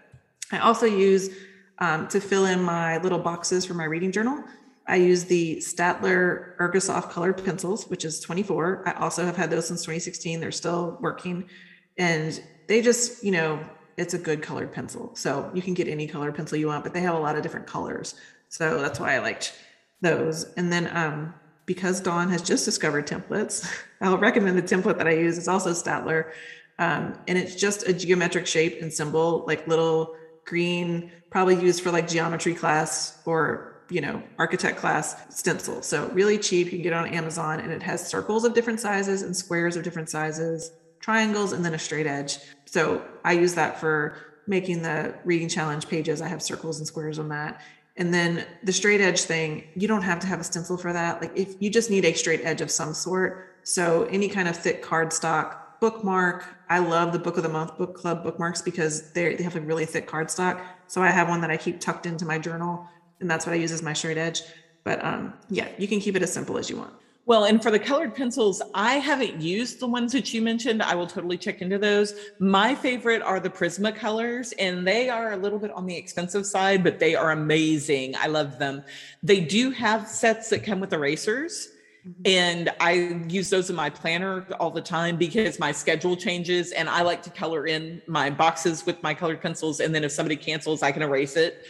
[0.52, 1.30] I also use
[1.78, 4.44] um, to fill in my little boxes for my reading journal.
[4.86, 8.86] I use the Staedtler Ergosoft colored pencils, which is 24.
[8.86, 10.40] I also have had those since 2016.
[10.40, 11.48] They're still working.
[11.96, 13.60] And they just, you know,
[13.96, 15.14] it's a good colored pencil.
[15.14, 17.42] So you can get any colored pencil you want, but they have a lot of
[17.42, 18.14] different colors.
[18.50, 19.54] So that's why I liked
[20.00, 20.52] those.
[20.54, 21.34] And then um,
[21.66, 23.68] because Dawn has just discovered templates,
[24.00, 25.38] I'll recommend the template that I use.
[25.38, 26.32] It's also Staedtler.
[26.78, 31.90] Um, and it's just a geometric shape and symbol, like little green, probably used for
[31.90, 35.82] like geometry class or you know, architect class stencil.
[35.82, 36.66] So really cheap.
[36.66, 39.76] You can get it on Amazon and it has circles of different sizes and squares
[39.76, 42.38] of different sizes, triangles, and then a straight edge.
[42.64, 46.20] So I use that for making the reading challenge pages.
[46.20, 47.60] I have circles and squares on that.
[47.96, 51.20] And then the straight edge thing, you don't have to have a stencil for that.
[51.20, 53.56] Like if you just need a straight edge of some sort.
[53.62, 56.46] So any kind of thick cardstock bookmark.
[56.68, 59.60] I love the book of the month book club bookmarks because they they have a
[59.60, 60.60] really thick cardstock.
[60.86, 62.88] So I have one that I keep tucked into my journal
[63.20, 64.42] and that's what I use as my straight edge.
[64.82, 66.94] But um, yeah, you can keep it as simple as you want.
[67.26, 70.82] Well, and for the colored pencils, I haven't used the ones that you mentioned.
[70.82, 72.12] I will totally check into those.
[72.38, 76.84] My favorite are the Prismacolors, and they are a little bit on the expensive side,
[76.84, 78.14] but they are amazing.
[78.16, 78.84] I love them.
[79.22, 81.70] They do have sets that come with erasers.
[82.06, 82.22] Mm-hmm.
[82.26, 82.92] And I
[83.30, 87.22] use those in my planner all the time because my schedule changes and I like
[87.22, 89.80] to color in my boxes with my colored pencils.
[89.80, 91.64] And then if somebody cancels, I can erase it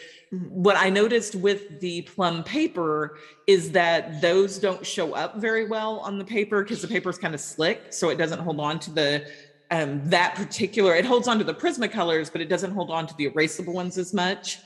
[0.49, 5.99] what I noticed with the plum paper is that those don't show up very well
[6.01, 8.78] on the paper because the paper is kind of slick, so it doesn't hold on
[8.80, 9.26] to the
[9.70, 10.95] um, that particular.
[10.95, 13.99] It holds on to the Prismacolors, but it doesn't hold on to the erasable ones
[13.99, 14.59] as much.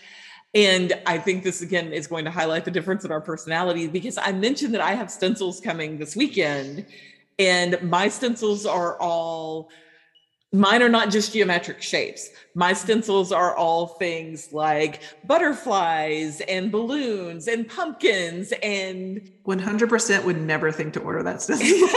[0.54, 4.18] And I think this again is going to highlight the difference in our personality because
[4.18, 6.86] I mentioned that I have stencils coming this weekend,
[7.38, 9.70] and my stencils are all
[10.52, 12.30] Mine are not just geometric shapes.
[12.54, 20.72] My stencils are all things like butterflies and balloons and pumpkins and 100% would never
[20.72, 21.88] think to order that stencil.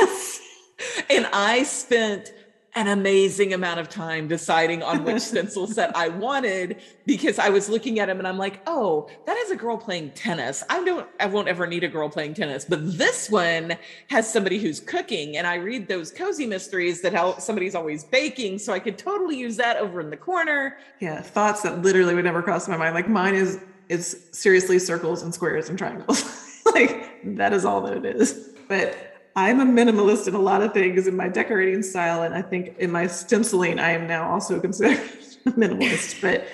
[1.10, 2.34] And I spent
[2.74, 7.68] an amazing amount of time deciding on which stencil set I wanted because I was
[7.68, 10.64] looking at him and I'm like, oh, that is a girl playing tennis.
[10.70, 13.78] I don't, I won't ever need a girl playing tennis, but this one
[14.10, 15.36] has somebody who's cooking.
[15.36, 18.60] And I read those cozy mysteries that how somebody's always baking.
[18.60, 20.78] So I could totally use that over in the corner.
[21.00, 21.22] Yeah.
[21.22, 22.96] Thoughts that literally would never cross my mind.
[22.96, 23.60] Like mine is,
[23.90, 26.62] is seriously circles and squares and triangles.
[26.74, 28.50] like that is all that it is.
[28.70, 32.24] But I'm a minimalist in a lot of things in my decorating style.
[32.24, 34.98] And I think in my stenciling, I am now also considered
[35.46, 36.22] a minimalist.
[36.22, 36.48] But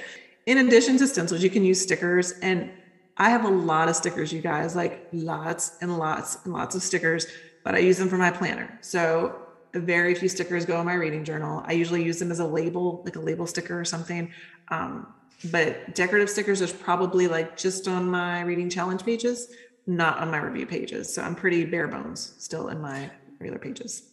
[0.45, 2.33] in addition to stencils, you can use stickers.
[2.41, 2.71] And
[3.17, 6.83] I have a lot of stickers, you guys, like lots and lots and lots of
[6.83, 7.25] stickers,
[7.63, 8.77] but I use them for my planner.
[8.81, 9.35] So
[9.73, 11.63] very few stickers go in my reading journal.
[11.65, 14.31] I usually use them as a label, like a label sticker or something.
[14.69, 15.07] Um,
[15.51, 19.49] but decorative stickers is probably like just on my reading challenge pages
[19.87, 21.13] not on my review pages.
[21.13, 23.09] So I'm pretty bare bones still in my
[23.39, 24.03] regular pages.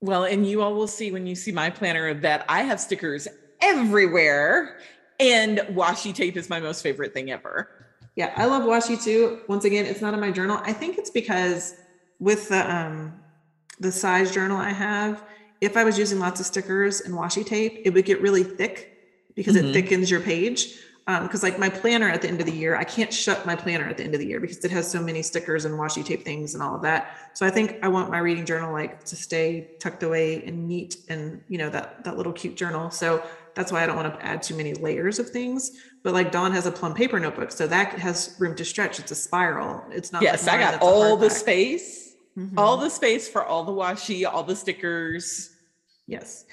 [0.00, 3.26] Well, and you all will see when you see my planner that I have stickers
[3.62, 4.78] everywhere,
[5.18, 7.70] and washi tape is my most favorite thing ever.
[8.16, 9.40] Yeah, I love washi too.
[9.48, 10.60] Once again, it's not in my journal.
[10.62, 11.74] I think it's because
[12.18, 13.14] with the um
[13.80, 15.24] the size journal I have,
[15.60, 18.98] if I was using lots of stickers and washi tape, it would get really thick
[19.34, 19.68] because mm-hmm.
[19.68, 20.76] it thickens your page
[21.06, 23.54] because um, like my planner at the end of the year, I can't shut my
[23.54, 26.02] planner at the end of the year because it has so many stickers and washi
[26.02, 27.30] tape things and all of that.
[27.34, 30.96] So I think I want my reading journal like to stay tucked away and neat
[31.10, 32.90] and you know that that little cute journal.
[32.90, 33.22] So
[33.54, 35.72] that's why I don't want to add too many layers of things.
[36.02, 38.98] But like Dawn has a plum paper notebook, so that has room to stretch.
[38.98, 39.84] It's a spiral.
[39.90, 40.22] It's not.
[40.22, 42.58] Yes, like I got all the space, mm-hmm.
[42.58, 45.50] all the space for all the washi, all the stickers.
[46.06, 46.46] Yes.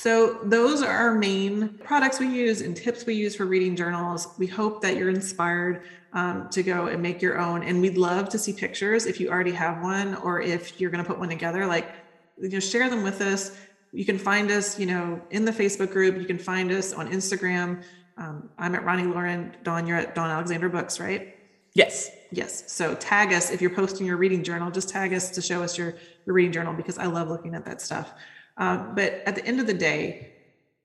[0.00, 4.28] So, those are our main products we use and tips we use for reading journals.
[4.38, 5.82] We hope that you're inspired
[6.14, 7.62] um, to go and make your own.
[7.62, 11.04] And we'd love to see pictures if you already have one or if you're going
[11.04, 11.66] to put one together.
[11.66, 11.92] Like,
[12.40, 13.54] you know, share them with us.
[13.92, 16.16] You can find us, you know, in the Facebook group.
[16.16, 17.82] You can find us on Instagram.
[18.16, 19.54] Um, I'm at Ronnie Loren.
[19.64, 21.36] Dawn, you're at Dawn Alexander Books, right?
[21.74, 22.10] Yes.
[22.32, 22.72] Yes.
[22.72, 24.70] So tag us if you're posting your reading journal.
[24.70, 25.94] Just tag us to show us your,
[26.24, 28.14] your reading journal because I love looking at that stuff.
[28.60, 30.30] Um, but at the end of the day,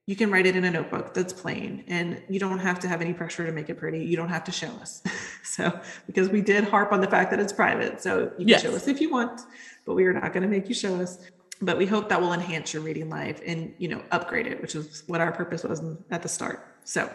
[0.07, 3.01] you can write it in a notebook that's plain and you don't have to have
[3.01, 4.03] any pressure to make it pretty.
[4.03, 5.03] You don't have to show us.
[5.43, 8.01] so, because we did harp on the fact that it's private.
[8.01, 8.61] So, you can yes.
[8.61, 9.41] show us if you want,
[9.85, 11.19] but we are not going to make you show us.
[11.61, 14.75] But we hope that will enhance your reading life and, you know, upgrade it, which
[14.75, 16.65] is what our purpose was at the start.
[16.85, 17.11] So,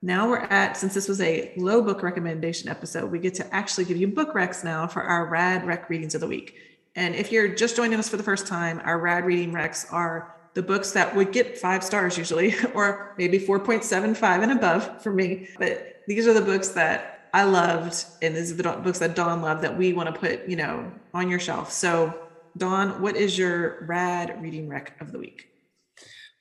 [0.00, 3.84] now we're at, since this was a low book recommendation episode, we get to actually
[3.84, 6.54] give you book recs now for our rad rec readings of the week.
[6.96, 10.34] And if you're just joining us for the first time, our rad reading recs are
[10.54, 15.48] the books that would get five stars usually, or maybe 4.75 and above for me.
[15.58, 19.42] But these are the books that I loved, and these are the books that Dawn
[19.42, 21.70] loved that we want to put, you know, on your shelf.
[21.70, 22.18] So,
[22.56, 25.48] Dawn, what is your rad reading rec of the week?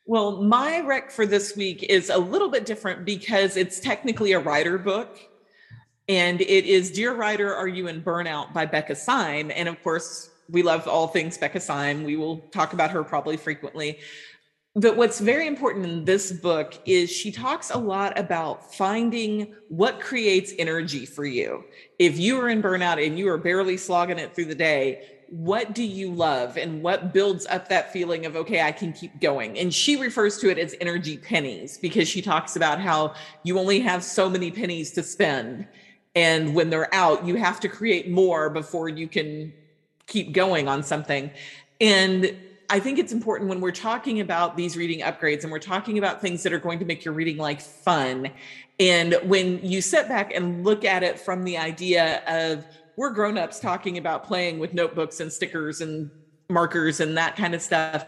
[0.06, 4.40] Well, my rec for this week is a little bit different because it's technically a
[4.40, 5.20] writer book.
[6.08, 9.52] And it is Dear Writer, Are You in Burnout by Becca Syme.
[9.54, 12.04] And of course, we love all things Becca Syme.
[12.04, 14.00] We will talk about her probably frequently.
[14.76, 20.00] But what's very important in this book is she talks a lot about finding what
[20.00, 21.64] creates energy for you.
[21.98, 25.74] If you are in burnout and you are barely slogging it through the day, what
[25.74, 29.58] do you love and what builds up that feeling of okay i can keep going
[29.60, 33.82] and she refers to it as energy pennies because she talks about how you only
[33.82, 35.68] have so many pennies to spend
[36.16, 39.52] and when they're out you have to create more before you can
[40.08, 41.30] keep going on something.
[41.80, 42.36] And
[42.70, 46.22] I think it's important when we're talking about these reading upgrades and we're talking about
[46.22, 48.30] things that are going to make your reading life fun.
[48.80, 52.66] And when you sit back and look at it from the idea of
[52.98, 56.10] we're grown-ups talking about playing with notebooks and stickers and
[56.50, 58.06] markers and that kind of stuff,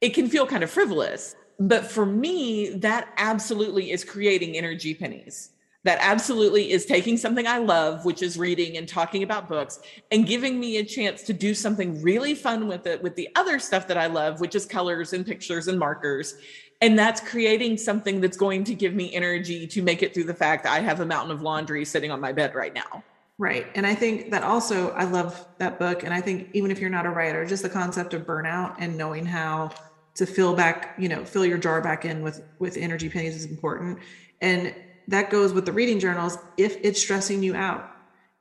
[0.00, 1.34] it can feel kind of frivolous.
[1.58, 5.50] But for me, that absolutely is creating energy pennies
[5.84, 10.26] that absolutely is taking something I love, which is reading and talking about books, and
[10.26, 13.86] giving me a chance to do something really fun with it with the other stuff
[13.88, 16.34] that I love, which is colors and pictures and markers.
[16.80, 20.34] And that's creating something that's going to give me energy to make it through the
[20.34, 23.02] fact that I have a mountain of laundry sitting on my bed right now.
[23.38, 23.66] Right.
[23.76, 26.02] And I think that also, I love that book.
[26.02, 28.96] And I think even if you're not a writer, just the concept of burnout and
[28.96, 29.70] knowing how
[30.16, 33.44] to fill back, you know, fill your jar back in with with energy pennies is
[33.44, 34.00] important.
[34.40, 34.74] And
[35.08, 36.38] that goes with the reading journals.
[36.56, 37.90] If it's stressing you out,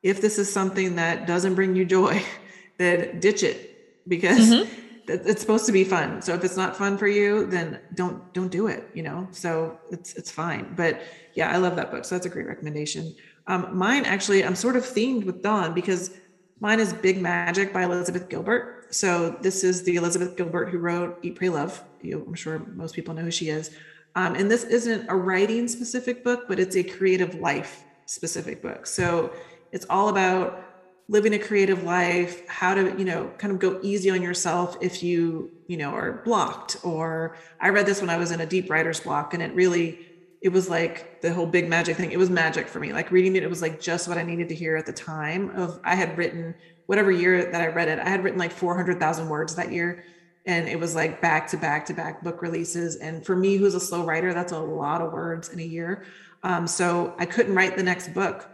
[0.03, 2.21] if this is something that doesn't bring you joy,
[2.77, 4.81] then ditch it because mm-hmm.
[5.07, 6.21] it's supposed to be fun.
[6.21, 8.89] So if it's not fun for you, then don't don't do it.
[8.93, 10.73] You know, so it's it's fine.
[10.75, 11.01] But
[11.33, 12.05] yeah, I love that book.
[12.05, 13.15] So that's a great recommendation.
[13.47, 16.11] Um, mine actually, I'm sort of themed with Dawn because
[16.59, 18.93] mine is Big Magic by Elizabeth Gilbert.
[18.93, 21.81] So this is the Elizabeth Gilbert who wrote Eat, Pray, Love.
[22.01, 23.71] You, I'm sure most people know who she is.
[24.17, 28.87] Um, and this isn't a writing specific book, but it's a creative life specific book.
[28.87, 29.31] So
[29.71, 30.63] it's all about
[31.07, 35.01] living a creative life how to you know kind of go easy on yourself if
[35.01, 38.69] you you know are blocked or i read this when i was in a deep
[38.69, 40.05] writer's block and it really
[40.41, 42.11] it was like the whole big magic thing.
[42.11, 42.93] It was magic for me.
[42.93, 45.49] Like reading it it was like just what i needed to hear at the time
[45.51, 46.55] of i had written
[46.87, 50.03] whatever year that i read it i had written like 400000 words that year
[50.47, 53.75] and it was like back to back to back book releases and for me who's
[53.75, 56.03] a slow writer that's a lot of words in a year
[56.43, 58.49] um, so i couldn't write the next book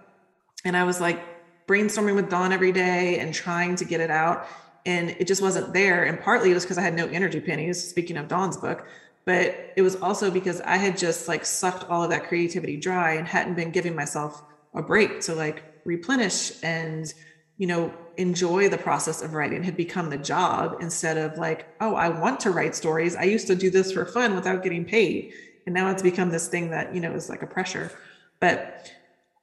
[0.65, 1.23] and i was like
[1.67, 4.47] brainstorming with Dawn every day and trying to get it out.
[4.85, 6.03] And it just wasn't there.
[6.03, 8.85] And partly it was because I had no energy pennies, speaking of Dawn's book,
[9.25, 13.13] but it was also because I had just like sucked all of that creativity dry
[13.13, 17.13] and hadn't been giving myself a break to like replenish and,
[17.57, 21.95] you know, enjoy the process of writing had become the job instead of like, oh,
[21.95, 23.15] I want to write stories.
[23.15, 25.33] I used to do this for fun without getting paid.
[25.65, 27.91] And now it's become this thing that, you know, is like a pressure.
[28.39, 28.91] But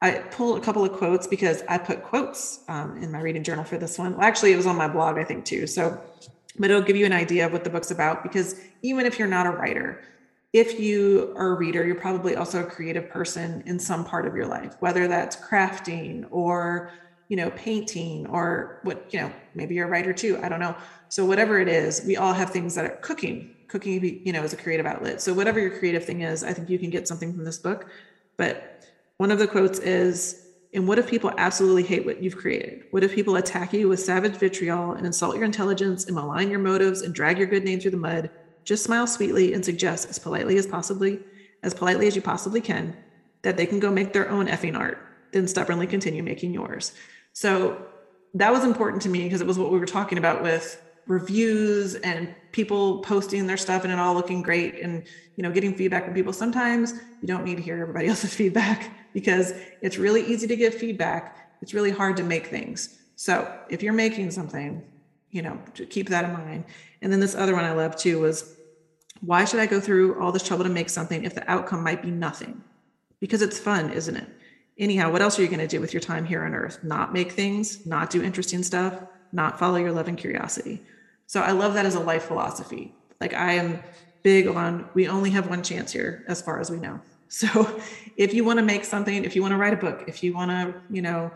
[0.02, 3.64] I pulled a couple of quotes because I put quotes um, in my reading journal
[3.64, 4.16] for this one.
[4.16, 5.66] Well, actually, it was on my blog, I think, too.
[5.66, 6.00] So,
[6.58, 9.28] but it'll give you an idea of what the book's about because even if you're
[9.28, 10.02] not a writer,
[10.52, 14.34] if you are a reader, you're probably also a creative person in some part of
[14.34, 16.90] your life, whether that's crafting or
[17.31, 20.76] you know painting or what you know maybe you're a writer too i don't know
[21.09, 24.53] so whatever it is we all have things that are cooking cooking you know is
[24.53, 27.33] a creative outlet so whatever your creative thing is i think you can get something
[27.33, 27.89] from this book
[28.41, 28.81] but
[29.20, 32.85] one of the quotes is, and what if people absolutely hate what you've created?
[32.91, 36.59] What if people attack you with savage vitriol and insult your intelligence and malign your
[36.59, 38.31] motives and drag your good name through the mud?
[38.64, 41.20] Just smile sweetly and suggest as politely as possibly,
[41.62, 42.97] as politely as you possibly can,
[43.43, 44.97] that they can go make their own effing art,
[45.33, 46.95] then stubbornly continue making yours.
[47.33, 47.87] So
[48.35, 51.97] that was important to me because it was what we were talking about with reviews
[51.97, 55.05] and people posting their stuff and it all looking great and
[55.37, 56.33] you know getting feedback from people.
[56.33, 59.53] Sometimes you don't need to hear everybody else's feedback because
[59.83, 61.53] it's really easy to give feedback.
[61.62, 62.99] It's really hard to make things.
[63.16, 64.83] So if you're making something
[65.31, 65.59] you know
[65.89, 66.64] keep that in mind.
[67.03, 68.57] And then this other one i love too was
[69.20, 72.03] why should i go through all this trouble to make something if the outcome might
[72.03, 72.62] be nothing?
[73.20, 74.28] Because it's fun isn't it
[74.81, 77.12] anyhow what else are you going to do with your time here on earth not
[77.12, 79.01] make things not do interesting stuff
[79.33, 80.83] not follow your love and curiosity
[81.31, 82.93] so I love that as a life philosophy.
[83.20, 83.81] Like I am
[84.24, 87.01] big on we only have one chance here as far as we know.
[87.33, 87.81] So
[88.16, 90.35] if you want to make something, if you want to write a book, if you
[90.35, 91.31] want to, you know,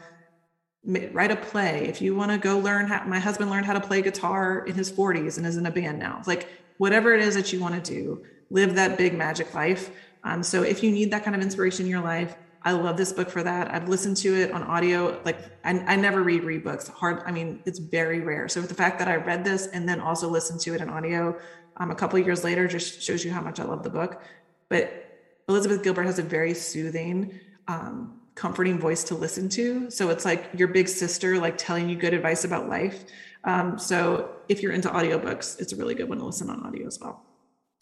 [0.85, 3.81] write a play, if you want to go learn how my husband learned how to
[3.81, 6.21] play guitar in his 40s and is in a band now.
[6.27, 9.91] Like whatever it is that you want to do, live that big magic life.
[10.25, 12.35] Um, so if you need that kind of inspiration in your life,
[12.65, 13.73] I love this book for that.
[13.73, 15.21] I've listened to it on audio.
[15.25, 16.89] Like I, I never read read books.
[16.89, 17.23] Hard.
[17.27, 18.49] I mean, it's very rare.
[18.49, 21.39] So the fact that I read this and then also listened to it in audio
[21.77, 24.23] um, a couple years later just shows you how much I love the book.
[24.69, 25.05] But
[25.49, 27.39] Elizabeth Gilbert has a very soothing,
[27.69, 29.91] um, comforting voice to listen to.
[29.91, 33.05] So it's like your big sister, like telling you good advice about life.
[33.45, 36.87] Um, so if you're into audiobooks, it's a really good one to listen on audio
[36.87, 37.27] as well.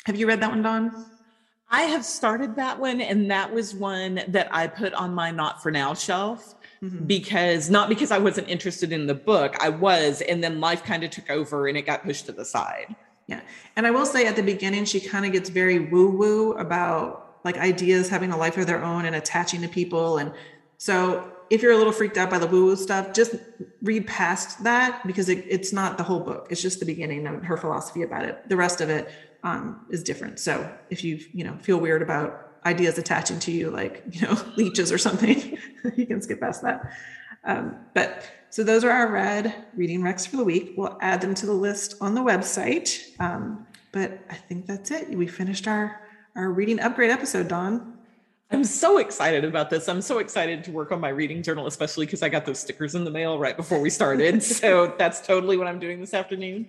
[0.07, 1.07] Have you read that one, Dawn?
[1.73, 5.63] I have started that one, and that was one that I put on my not
[5.63, 7.07] for now shelf mm-hmm.
[7.07, 11.03] because not because I wasn't interested in the book, I was, and then life kind
[11.03, 12.95] of took over and it got pushed to the side.
[13.27, 13.41] Yeah.
[13.77, 17.39] And I will say at the beginning, she kind of gets very woo woo about
[17.45, 20.19] like ideas having a life of their own and attaching to people.
[20.19, 20.33] And
[20.77, 23.35] so if you're a little freaked out by the woo woo stuff, just
[23.83, 26.49] read past that because it, it's not the whole book.
[26.51, 28.49] It's just the beginning of her philosophy about it.
[28.49, 29.11] The rest of it
[29.43, 30.39] um, is different.
[30.39, 34.39] So if you you know feel weird about ideas attaching to you, like you know
[34.57, 35.59] leeches or something,
[35.97, 36.93] you can skip past that.
[37.45, 40.75] Um, but so those are our rad reading recs for the week.
[40.77, 43.19] We'll add them to the list on the website.
[43.19, 45.09] Um, but I think that's it.
[45.11, 46.01] We finished our
[46.35, 47.92] our reading upgrade episode, Dawn.
[48.53, 49.89] I'm so excited about this.
[49.89, 52.95] I'm so excited to work on my reading journal, especially because I got those stickers
[52.95, 54.43] in the mail right before we started.
[54.61, 56.69] so that's totally what I'm doing this afternoon.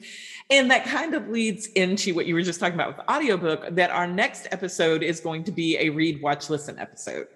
[0.50, 3.76] And that kind of leads into what you were just talking about with the audiobook
[3.76, 7.28] that our next episode is going to be a read, watch, listen episode.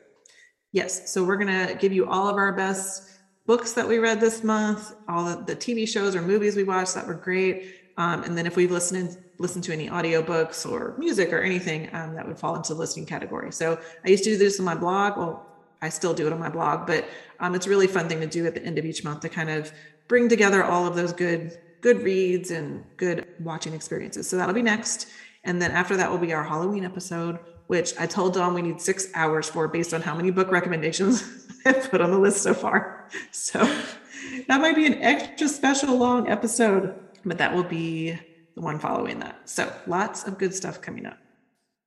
[0.71, 1.11] Yes.
[1.11, 4.45] So we're going to give you all of our best books that we read this
[4.45, 7.73] month, all of the TV shows or movies we watched that were great.
[7.97, 12.15] Um, and then if we've listened listen to any audiobooks or music or anything um,
[12.15, 13.51] that would fall into the listening category.
[13.51, 15.17] So I used to do this on my blog.
[15.17, 15.45] Well,
[15.81, 17.07] I still do it on my blog, but
[17.39, 19.29] um, it's a really fun thing to do at the end of each month to
[19.29, 19.71] kind of
[20.07, 24.27] bring together all of those good good reads and good watching experiences.
[24.27, 25.07] So that'll be next.
[25.43, 28.81] And then after that will be our Halloween episode, which I told Dawn we need
[28.81, 31.23] six hours for based on how many book recommendations
[31.65, 33.07] I've put on the list so far.
[33.31, 33.59] So
[34.47, 38.19] that might be an extra special long episode, but that will be
[38.57, 39.47] the one following that.
[39.47, 41.19] So lots of good stuff coming up.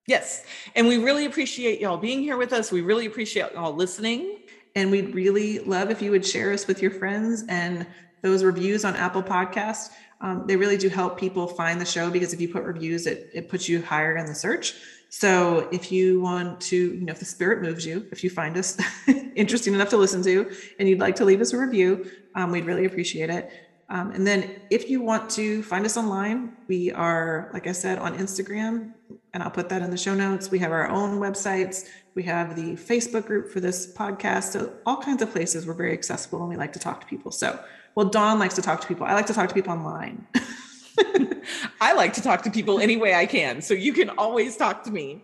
[0.06, 0.44] Yes.
[0.76, 2.70] And we really appreciate y'all being here with us.
[2.70, 4.38] We really appreciate y'all listening.
[4.76, 7.86] And we'd really love if you would share us with your friends and
[8.22, 9.90] those reviews on Apple Podcasts.
[10.20, 13.30] Um, they really do help people find the show because if you put reviews, it,
[13.34, 14.74] it puts you higher in the search.
[15.08, 18.56] So if you want to, you know, if the spirit moves you, if you find
[18.56, 18.78] us
[19.34, 22.64] interesting enough to listen to and you'd like to leave us a review, um, we'd
[22.64, 23.50] really appreciate it.
[23.90, 27.98] Um, and then if you want to find us online, we are, like I said,
[27.98, 28.92] on Instagram,
[29.34, 30.50] and I'll put that in the show notes.
[30.50, 31.88] We have our own websites.
[32.14, 34.52] We have the Facebook group for this podcast.
[34.52, 35.66] So all kinds of places.
[35.66, 37.30] We're very accessible and we like to talk to people.
[37.32, 37.58] So,
[37.94, 39.06] well, Dawn likes to talk to people.
[39.06, 40.26] I like to talk to people online.
[41.80, 43.62] I like to talk to people any way I can.
[43.62, 45.22] So you can always talk to me.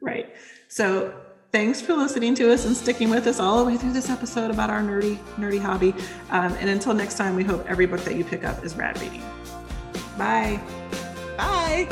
[0.00, 0.34] Right.
[0.68, 1.14] So
[1.52, 4.50] thanks for listening to us and sticking with us all the way through this episode
[4.50, 5.94] about our nerdy, nerdy hobby.
[6.30, 9.00] Um, and until next time, we hope every book that you pick up is rad
[9.00, 9.22] reading.
[10.16, 10.60] Bye.
[11.36, 11.88] Bye.